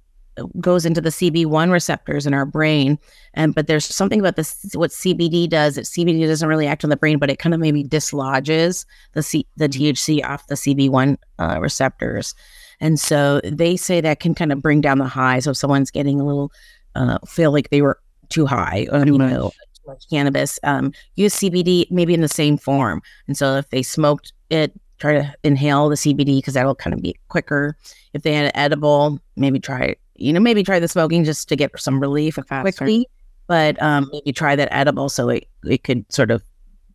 goes 0.60 0.86
into 0.86 1.02
the 1.02 1.10
CB1 1.10 1.72
receptors 1.72 2.28
in 2.28 2.34
our 2.34 2.46
brain. 2.46 3.00
And 3.34 3.56
but 3.56 3.68
there's 3.68 3.86
something 3.86 4.20
about 4.20 4.36
this 4.36 4.72
what 4.74 4.92
CBD 4.92 5.50
does. 5.50 5.76
That 5.76 5.86
CBD 5.86 6.28
doesn't 6.28 6.48
really 6.48 6.68
act 6.68 6.84
on 6.84 6.90
the 6.90 6.98
brain, 6.98 7.18
but 7.18 7.30
it 7.30 7.40
kind 7.40 7.54
of 7.54 7.60
maybe 7.60 7.84
dislodges 7.84 8.86
the 9.14 9.24
C, 9.24 9.48
the 9.56 9.70
THC 9.70 10.24
off 10.24 10.48
the 10.48 10.56
CB1 10.56 11.18
uh, 11.40 11.60
receptors. 11.60 12.36
And 12.82 13.00
so 13.00 13.40
they 13.44 13.78
say 13.78 14.02
that 14.02 14.20
can 14.20 14.36
kind 14.36 14.52
of 14.52 14.62
bring 14.62 14.82
down 14.82 14.98
the 14.98 15.06
high. 15.06 15.40
So 15.40 15.52
if 15.52 15.58
someone's 15.58 15.92
getting 15.92 16.20
a 16.20 16.26
little 16.26 16.52
uh, 16.96 17.20
feel 17.26 17.52
like 17.52 17.70
they 17.70 17.82
were 17.82 18.00
too 18.28 18.46
high, 18.46 18.88
Too 18.92 19.06
you 19.06 19.18
know, 19.18 19.52
much 19.88 20.10
cannabis, 20.10 20.60
um, 20.64 20.92
use 21.16 21.36
CBD 21.36 21.90
maybe 21.92 22.14
in 22.14 22.22
the 22.22 22.28
same 22.28 22.58
form. 22.58 23.02
And 23.28 23.38
so 23.38 23.56
if 23.56 23.70
they 23.70 23.84
smoked 23.84 24.34
it, 24.50 24.74
try 25.00 25.14
to 25.14 25.34
inhale 25.44 25.90
the 25.90 25.96
CBD 25.96 26.38
because 26.38 26.54
that'll 26.54 26.76
kind 26.76 26.94
of 26.94 27.02
be 27.02 27.16
quicker. 27.28 27.76
If 28.14 28.24
they 28.24 28.34
had 28.34 28.46
an 28.46 28.52
edible, 28.56 29.20
maybe 29.36 29.60
try 29.60 29.96
you 30.18 30.32
know 30.32 30.40
maybe 30.40 30.64
try 30.64 30.80
the 30.80 30.88
smoking 30.88 31.24
just 31.24 31.50
to 31.50 31.56
get 31.56 31.78
some 31.80 32.00
relief 32.00 32.36
Faster. 32.36 32.62
quickly. 32.62 33.08
But 33.48 33.80
um, 33.82 34.10
maybe 34.12 34.32
try 34.32 34.56
that 34.56 34.70
edible 34.72 35.10
so 35.10 35.30
it 35.30 35.48
it 35.66 35.84
could 35.84 36.12
sort 36.12 36.32
of 36.32 36.44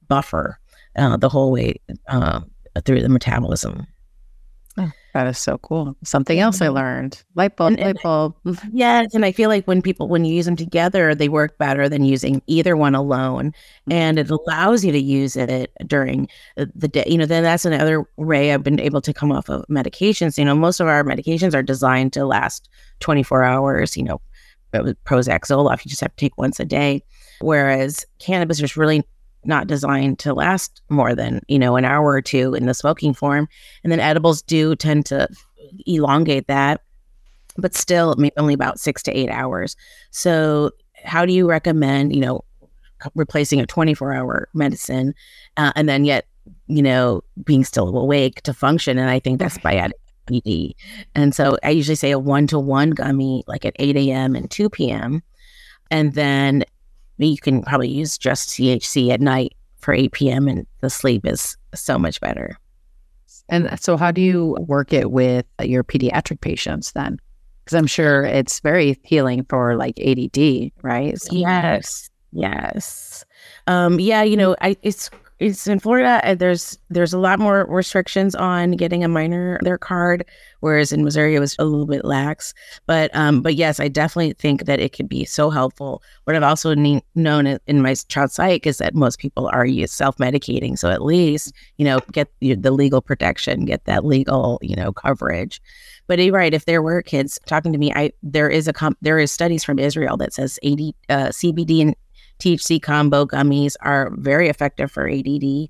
buffer 0.09 0.59
uh, 0.97 1.17
the 1.17 1.29
whole 1.29 1.53
way 1.53 1.81
uh, 2.09 2.41
through 2.85 3.03
the 3.03 3.09
metabolism. 3.09 3.87
That 5.13 5.27
is 5.27 5.39
so 5.39 5.59
cool. 5.59 5.97
Something 6.05 6.39
else 6.39 6.63
I 6.63 6.69
learned. 6.69 7.23
Light 7.35 7.57
bulb, 7.57 7.73
And- 7.73 7.81
and- 7.81 7.87
light 7.97 8.03
bulb. 8.03 8.37
Mm-hmm. 8.47 8.69
Yes, 8.73 9.15
and 9.15 9.25
I 9.25 9.33
feel 9.33 9.49
like 9.49 9.67
when 9.67 9.83
people 9.83 10.09
when 10.09 10.25
you 10.25 10.35
use 10.35 10.47
them 10.47 10.57
together, 10.57 11.15
they 11.15 11.29
work 11.29 11.59
better 11.59 11.89
than 11.89 12.05
using 12.05 12.43
either 12.47 12.77
one 12.77 12.95
alone, 12.95 13.53
and 13.91 14.19
mm-hmm. 14.19 14.33
it 14.33 14.41
allows 14.47 14.85
you 14.85 14.93
to 14.93 15.01
use 15.01 15.37
it 15.37 15.73
during 15.87 16.29
the- 16.57 16.89
day. 16.89 17.05
You 17.07 17.19
know, 17.19 17.27
then 17.27 17.43
that's 17.43 17.65
another 17.65 18.05
way 18.17 18.53
I've 18.55 18.63
been 18.63 18.79
able 18.81 19.01
to 19.01 19.13
come 19.13 19.33
off 19.33 19.49
of 19.49 19.65
medications. 19.69 20.39
You 20.39 20.45
know, 20.45 20.55
most 20.55 20.79
of 20.81 20.87
our 20.87 21.03
medications 21.03 21.55
are 21.55 21.63
designed 21.63 22.13
to 22.13 22.25
last 22.25 22.69
24 23.01 23.43
hours. 23.43 23.97
You 23.97 24.05
know, 24.05 24.21
Prozac, 24.73 25.41
Zoloft, 25.41 25.85
you 25.85 25.89
just 25.89 26.03
have 26.03 26.15
to 26.15 26.25
take 26.25 26.39
once 26.39 26.61
a 26.61 26.65
day, 26.65 27.03
whereas 27.41 28.07
cannabis 28.21 28.63
is 28.63 28.77
really 28.77 29.03
not 29.45 29.67
designed 29.67 30.19
to 30.21 30.35
last 30.35 30.83
more 30.89 31.15
than 31.15 31.41
you 31.49 31.59
know 31.59 31.77
an 31.77 31.85
hour 31.85 32.11
or 32.11 32.23
two 32.23 32.55
in 32.55 32.67
the 32.67 32.75
smoking 32.75 33.15
form, 33.15 33.49
and 33.83 33.93
then 33.93 34.01
edibles 34.01 34.43
do 34.43 34.75
tend 34.77 35.07
to 35.07 35.29
elongate 35.87 36.47
that 36.49 36.81
but 37.57 37.75
still 37.75 38.15
only 38.37 38.55
about 38.55 38.79
six 38.79 39.03
to 39.05 39.13
eight 39.13 39.31
hours. 39.31 39.77
So, 40.11 40.71
how 41.05 41.25
do 41.25 41.33
you 41.33 41.49
recommend, 41.49 42.15
you 42.15 42.21
know, 42.21 42.45
replacing 43.15 43.61
a 43.61 43.67
24 43.67 44.13
hour 44.13 44.49
medicine 44.53 45.15
uh, 45.57 45.73
and 45.75 45.89
then 45.89 46.05
yet, 46.05 46.27
you 46.67 46.83
know, 46.83 47.23
being 47.45 47.65
still 47.65 47.97
awake 47.97 48.43
to 48.43 48.53
function? 48.53 48.99
And 48.99 49.09
I 49.09 49.19
think 49.19 49.39
that's 49.39 49.59
by 49.59 49.77
adding. 49.77 49.97
And 51.15 51.35
so 51.35 51.59
I 51.65 51.71
usually 51.71 51.97
say 51.97 52.13
a 52.13 52.19
one 52.19 52.47
to 52.49 52.59
one 52.59 52.91
gummy, 52.91 53.43
like 53.49 53.65
at 53.65 53.75
8 53.81 53.97
a.m. 53.97 54.37
and 54.37 54.49
2 54.49 54.71
p.m. 54.71 55.23
And 55.91 56.15
then 56.15 56.65
you 57.29 57.39
can 57.39 57.63
probably 57.63 57.89
use 57.89 58.17
just 58.19 58.49
CHC 58.51 59.11
at 59.11 59.21
night 59.21 59.55
for 59.79 59.95
8 59.95 60.13
p.m. 60.13 60.49
and 60.49 60.67
the 60.81 60.91
sleep 60.91 61.27
is 61.27 61.57
so 61.75 61.99
much 61.99 62.21
better. 62.21 62.57
And 63.49 63.79
so, 63.81 63.97
how 63.97 64.11
do 64.13 64.21
you 64.21 64.57
work 64.61 64.93
it 64.93 65.11
with 65.11 65.45
your 65.63 65.83
pediatric 65.83 66.41
patients 66.41 66.93
then? 66.93 67.19
Because 67.65 67.77
I'm 67.77 67.87
sure 67.87 68.23
it's 68.25 68.61
very 68.61 68.99
healing 69.03 69.45
for 69.49 69.77
like 69.77 69.99
ADD, 69.99 70.71
right? 70.83 71.21
So- 71.21 71.35
Yes, 71.35 72.11
yes. 72.33 73.25
Um, 73.67 73.99
yeah, 73.99 74.23
you 74.23 74.37
know, 74.37 74.55
I 74.61 74.77
it's 74.83 75.11
it's 75.41 75.67
in 75.67 75.81
Florida. 75.81 76.21
And 76.23 76.39
there's 76.39 76.79
there's 76.91 77.13
a 77.13 77.19
lot 77.19 77.39
more 77.39 77.67
restrictions 77.67 78.35
on 78.35 78.73
getting 78.73 79.03
a 79.03 79.09
minor 79.09 79.59
their 79.63 79.79
card, 79.79 80.25
whereas 80.61 80.93
in 80.93 81.03
Missouri 81.03 81.35
it 81.35 81.41
was 81.41 81.57
a 81.59 81.65
little 81.65 81.87
bit 81.87 82.05
lax. 82.05 82.53
But 82.87 83.11
um, 83.15 83.41
but 83.41 83.55
yes, 83.55 83.81
I 83.81 83.89
definitely 83.89 84.35
think 84.35 84.67
that 84.67 84.79
it 84.79 84.93
could 84.93 85.09
be 85.09 85.25
so 85.25 85.49
helpful. 85.51 86.03
What 86.25 86.37
I've 86.37 86.43
also 86.43 86.75
ne- 86.75 87.05
known 87.15 87.59
in, 87.67 87.83
my 87.83 87.95
child 87.95 88.31
psych 88.31 88.67
is 88.67 88.79
that 88.79 88.95
most 88.95 89.19
people 89.19 89.49
are 89.49 89.67
self 89.87 90.19
medicating, 90.19 90.79
so 90.79 90.91
at 90.91 91.03
least 91.03 91.53
you 91.79 91.85
know 91.87 92.01
get 92.13 92.29
the 92.41 92.71
legal 92.71 93.01
protection, 93.01 93.65
get 93.65 93.87
that 93.87 94.05
legal 94.05 94.59
you 94.63 94.77
know 94.77 94.93
coverage. 94.93 95.61
But 96.07 96.19
you're 96.19 96.35
right. 96.35 96.53
If 96.53 96.67
there 96.67 96.83
were 96.83 97.03
kids 97.03 97.39
talking 97.47 97.73
to 97.73 97.79
me, 97.79 97.93
I 97.95 98.13
there 98.23 98.51
is 98.51 98.69
a 98.69 98.75
com- 98.75 98.97
there 99.01 99.19
is 99.19 99.33
studies 99.33 99.65
from 99.65 99.79
Israel 99.79 100.19
that 100.19 100.35
says 100.35 100.59
AD, 100.63 100.81
uh, 101.09 101.29
CBD 101.29 101.81
and 101.81 101.97
THC 102.41 102.81
combo 102.83 103.25
gummies 103.25 103.77
are 103.81 104.11
very 104.17 104.49
effective 104.49 104.91
for 104.91 105.09
ADD. 105.09 105.69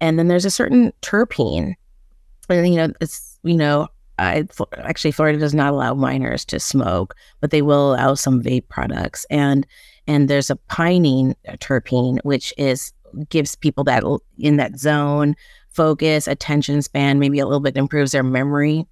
And 0.00 0.18
then 0.18 0.28
there's 0.28 0.44
a 0.44 0.50
certain 0.50 0.92
terpene, 1.02 1.74
and 2.48 2.68
you 2.68 2.76
know 2.76 2.92
it's 3.00 3.38
you 3.42 3.56
know 3.56 3.88
I 4.18 4.44
actually 4.78 5.12
Florida 5.12 5.38
does 5.38 5.54
not 5.54 5.72
allow 5.72 5.94
minors 5.94 6.44
to 6.46 6.60
smoke, 6.60 7.14
but 7.40 7.50
they 7.50 7.62
will 7.62 7.94
allow 7.94 8.14
some 8.14 8.42
vape 8.42 8.68
products. 8.68 9.26
And 9.30 9.66
and 10.06 10.28
there's 10.28 10.50
a 10.50 10.58
pinene 10.70 11.34
terpene 11.58 12.18
which 12.22 12.54
is 12.56 12.92
gives 13.28 13.54
people 13.54 13.84
that 13.84 14.04
in 14.38 14.56
that 14.56 14.78
zone 14.78 15.34
focus, 15.70 16.26
attention 16.26 16.82
span, 16.82 17.18
maybe 17.18 17.38
a 17.38 17.46
little 17.46 17.60
bit 17.60 17.76
improves 17.76 18.12
their 18.12 18.22
memory 18.22 18.86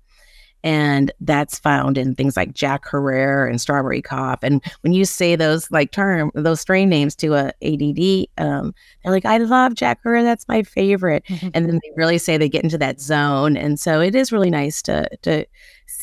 and 0.66 1.12
that's 1.20 1.60
found 1.60 1.96
in 1.96 2.16
things 2.16 2.36
like 2.36 2.52
Jack 2.52 2.90
Herer 2.90 3.46
and 3.48 3.60
Strawberry 3.60 4.02
Cough. 4.02 4.40
And 4.42 4.60
when 4.80 4.92
you 4.92 5.04
say 5.04 5.36
those 5.36 5.70
like 5.70 5.92
term 5.92 6.32
those 6.34 6.60
strain 6.60 6.88
names 6.88 7.14
to 7.16 7.34
a 7.34 7.52
ADD, 7.62 8.26
um, 8.36 8.74
they're 9.02 9.12
like, 9.12 9.24
"I 9.24 9.38
love 9.38 9.76
Jack 9.76 10.00
Herer. 10.02 10.24
That's 10.24 10.48
my 10.48 10.64
favorite." 10.64 11.24
Mhm. 11.26 11.52
And 11.54 11.66
then 11.68 11.76
they 11.76 11.92
really 11.94 12.18
say 12.18 12.36
they 12.36 12.48
get 12.48 12.64
into 12.64 12.78
that 12.78 13.00
zone. 13.00 13.56
And 13.56 13.78
so 13.78 14.00
it 14.00 14.16
is 14.16 14.32
really 14.32 14.50
nice 14.50 14.82
to 14.82 15.08
to 15.22 15.46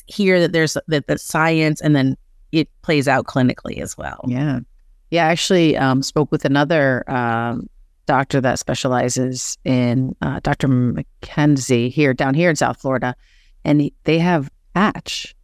hear 0.06 0.39
that 0.39 0.54
there's 0.54 0.78
that 0.88 1.08
the 1.08 1.17
science 1.17 1.82
and 1.82 1.93
then 1.93 2.15
it 2.54 2.69
plays 2.84 3.10
out 3.10 3.26
clinically 3.26 3.82
as 3.82 3.97
well. 3.97 4.23
Yeah. 4.30 4.62
Yeah. 5.12 5.28
I 5.28 5.32
actually 5.32 5.76
um, 5.76 6.02
spoke 6.02 6.32
with 6.32 6.45
another 6.45 7.04
um, 7.12 7.67
doctor 8.06 8.39
that 8.39 8.60
specializes 8.60 9.58
in 9.65 10.15
uh, 10.21 10.39
Dr. 10.41 10.69
McKenzie 10.69 11.91
here 11.91 12.13
down 12.13 12.34
here 12.34 12.49
in 12.49 12.56
South 12.56 12.80
Florida. 12.80 13.13
And 13.65 13.82
he, 13.82 13.93
they 14.04 14.19
have 14.19 14.49
patch 14.74 15.36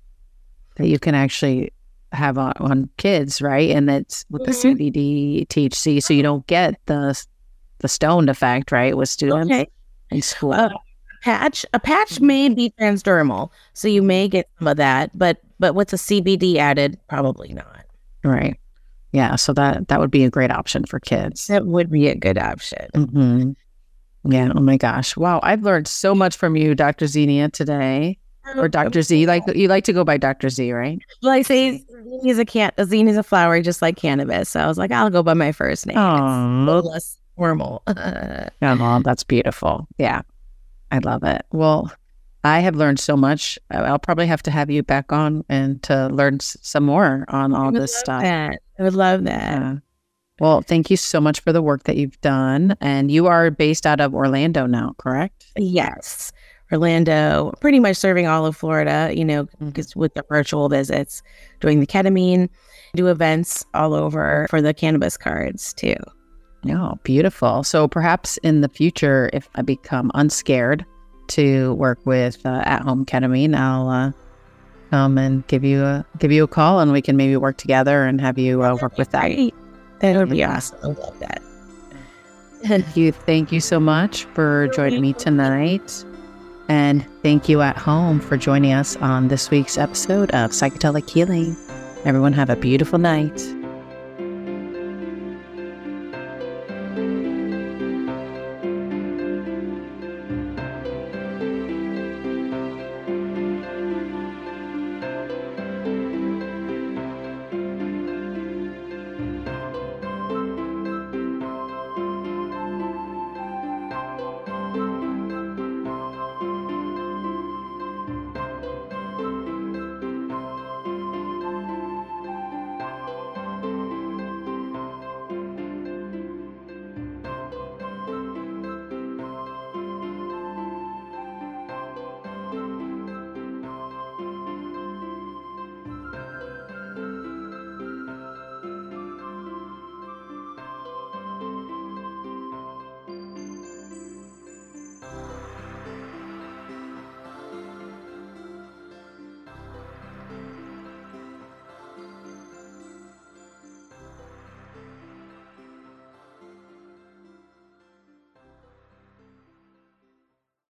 that 0.76 0.88
you 0.88 1.00
can 1.00 1.16
actually 1.16 1.72
have 2.12 2.38
on, 2.38 2.54
on 2.60 2.90
kids, 2.98 3.42
right? 3.42 3.70
And 3.70 3.90
it's 3.90 4.26
with 4.30 4.46
the 4.46 4.52
Mhm. 4.52 4.76
CBD, 4.78 5.46
THC. 5.48 6.02
So 6.02 6.14
you 6.14 6.24
don't 6.24 6.46
get 6.48 6.80
the 6.86 7.22
the 7.80 7.88
stoned 7.88 8.30
effect, 8.30 8.72
right? 8.74 8.98
With 8.98 9.08
students 9.08 9.50
Okay. 9.54 9.70
in 10.12 10.22
school. 10.22 10.52
Uh, 10.54 10.70
patch 11.22 11.66
a 11.74 11.80
patch 11.80 12.20
may 12.20 12.50
be 12.50 12.74
transdermal, 12.80 13.50
so 13.74 13.88
you 13.88 14.02
may 14.02 14.28
get 14.28 14.50
some 14.60 14.68
of 14.68 14.78
that, 14.78 15.18
but 15.18 15.38
but 15.60 15.76
with 15.76 15.90
the 15.90 15.98
CBD 15.98 16.58
added, 16.58 16.98
probably 17.08 17.54
not. 17.54 17.86
right. 18.24 18.58
Yeah. 19.12 19.36
So 19.38 19.54
that 19.54 19.88
that 19.88 20.00
would 20.00 20.12
be 20.12 20.24
a 20.24 20.30
great 20.30 20.52
option 20.52 20.84
for 20.86 21.00
kids. 21.00 21.48
That 21.48 21.66
would 21.68 21.90
be 21.90 22.08
a 22.10 22.16
good 22.16 22.38
option. 22.38 22.88
hmm 22.96 23.52
Yeah. 24.26 24.52
Oh 24.56 24.60
my 24.62 24.78
gosh. 24.78 25.16
Wow. 25.16 25.40
I've 25.44 25.64
learned 25.64 25.88
so 25.88 26.14
much 26.16 26.36
from 26.38 26.56
you, 26.56 26.76
Dr. 26.76 27.06
Zinia, 27.06 27.52
today. 27.52 28.18
Or 28.56 28.68
Dr. 28.68 29.02
Z. 29.02 29.18
You 29.20 29.28
like 29.28 29.44
you 29.56 29.68
like 29.68 29.84
to 29.86 29.94
go 29.94 30.04
by 30.04 30.18
Dr. 30.18 30.50
Z, 30.50 30.72
right? 30.72 31.00
Well, 31.22 31.32
I 31.32 31.42
say 31.42 31.84
he's 32.24 32.38
a 32.40 32.46
can 32.46 32.72
zine 32.78 33.08
is 33.08 33.18
a 33.18 33.24
flower 33.24 33.62
just 33.62 33.82
like 33.82 33.96
cannabis. 33.98 34.50
So 34.50 34.60
I 34.60 34.68
was 34.68 34.78
like, 34.78 34.92
I'll 34.92 35.10
go 35.10 35.24
by 35.24 35.34
my 35.34 35.52
first 35.52 35.86
name. 35.86 35.98
It's 35.98 36.02
a 36.02 36.66
little 36.66 36.88
Oh, 36.90 36.92
less 36.92 37.18
formal. 37.36 37.84
well, 38.62 39.02
that's 39.04 39.24
beautiful. 39.24 39.88
Yeah. 39.98 40.22
I 40.92 41.00
love 41.00 41.24
it. 41.24 41.46
Well, 41.52 41.92
I 42.44 42.60
have 42.60 42.76
learned 42.76 43.00
so 43.00 43.16
much. 43.18 43.60
I'll 43.70 44.00
probably 44.00 44.26
have 44.28 44.42
to 44.44 44.52
have 44.52 44.70
you 44.72 44.82
back 44.82 45.12
on 45.12 45.44
and 45.50 45.82
to 45.84 46.08
learn 46.08 46.36
s- 46.36 46.58
some 46.62 46.86
more 46.86 47.26
on 47.28 47.54
all 47.54 47.72
this 47.72 47.96
stuff. 47.96 48.22
that. 48.24 48.60
I 48.80 48.84
would 48.84 48.96
love 48.96 49.26
that. 49.26 49.62
Yeah. 49.62 49.76
Well, 50.40 50.62
thank 50.62 50.90
you 50.90 50.96
so 50.96 51.20
much 51.20 51.42
for 51.42 51.52
the 51.52 51.62
work 51.62 51.84
that 51.84 51.98
you've 51.98 52.20
done. 52.22 52.76
And 52.80 53.12
you 53.12 53.28
are 53.28 53.52
based 53.52 53.86
out 53.86 54.00
of 54.00 54.16
Orlando 54.16 54.66
now, 54.68 54.96
correct? 54.98 55.46
Yes. 55.58 56.32
Orlando, 56.72 57.54
pretty 57.62 57.80
much 57.80 57.98
serving 57.98 58.28
all 58.28 58.46
of 58.46 58.56
Florida, 58.56 59.12
you 59.16 59.26
know, 59.26 59.46
Mhm. 59.46 59.68
because 59.68 59.96
with 59.96 60.14
the 60.14 60.24
virtual 60.30 60.70
visits, 60.70 61.22
doing 61.60 61.80
the 61.80 61.88
ketamine, 61.88 62.50
do 62.96 63.08
events 63.08 63.66
all 63.74 63.94
over 63.94 64.48
for 64.50 64.62
the 64.62 64.74
cannabis 64.74 65.18
cards 65.18 65.74
too. 65.74 65.96
Oh, 66.70 66.98
beautiful. 67.04 67.64
So 67.64 67.88
perhaps 67.88 68.38
in 68.44 68.62
the 68.62 68.70
future, 68.70 69.30
if 69.34 69.48
I 69.56 69.62
become 69.62 70.12
unscared 70.14 70.86
to 71.30 71.74
work 71.76 72.00
with 72.06 72.46
uh, 72.46 72.62
at-home 72.66 73.06
ketamine, 73.06 73.56
I'll 73.56 73.88
uh, 73.90 74.12
come 74.92 75.18
and 75.18 75.46
give 75.48 75.64
you 75.64 75.84
a 75.84 76.06
give 76.18 76.32
you 76.32 76.44
a 76.44 76.48
call, 76.48 76.80
and 76.80 76.92
we 76.92 77.02
can 77.02 77.16
maybe 77.16 77.38
work 77.38 77.58
together 77.58 78.04
and 78.06 78.20
have 78.20 78.38
you 78.38 78.64
uh, 78.64 78.76
work 78.82 78.98
with 78.98 79.12
that. 79.12 79.22
Great. 79.28 79.54
That 80.00 80.16
would 80.18 80.30
be 80.30 80.44
awesome. 80.44 80.78
I 80.84 80.88
love 80.88 81.20
that. 81.20 81.42
Thank 82.64 82.98
you. 82.98 83.12
Thank 83.12 83.52
you 83.52 83.60
so 83.62 83.80
much 83.80 84.26
for 84.34 84.68
joining 84.70 85.02
me 85.02 85.14
tonight. 85.14 86.04
And 86.70 87.06
thank 87.24 87.50
you 87.50 87.62
at 87.62 87.78
home 87.78 88.20
for 88.20 88.38
joining 88.38 88.74
us 88.74 88.96
on 88.98 89.28
this 89.28 89.50
week's 89.50 89.78
episode 89.78 90.30
of 90.32 90.52
Psychedelic 90.52 91.10
Healing. 91.10 91.58
Everyone 92.06 92.32
have 92.34 92.50
a 92.50 92.56
beautiful 92.56 93.00
night. 93.00 93.59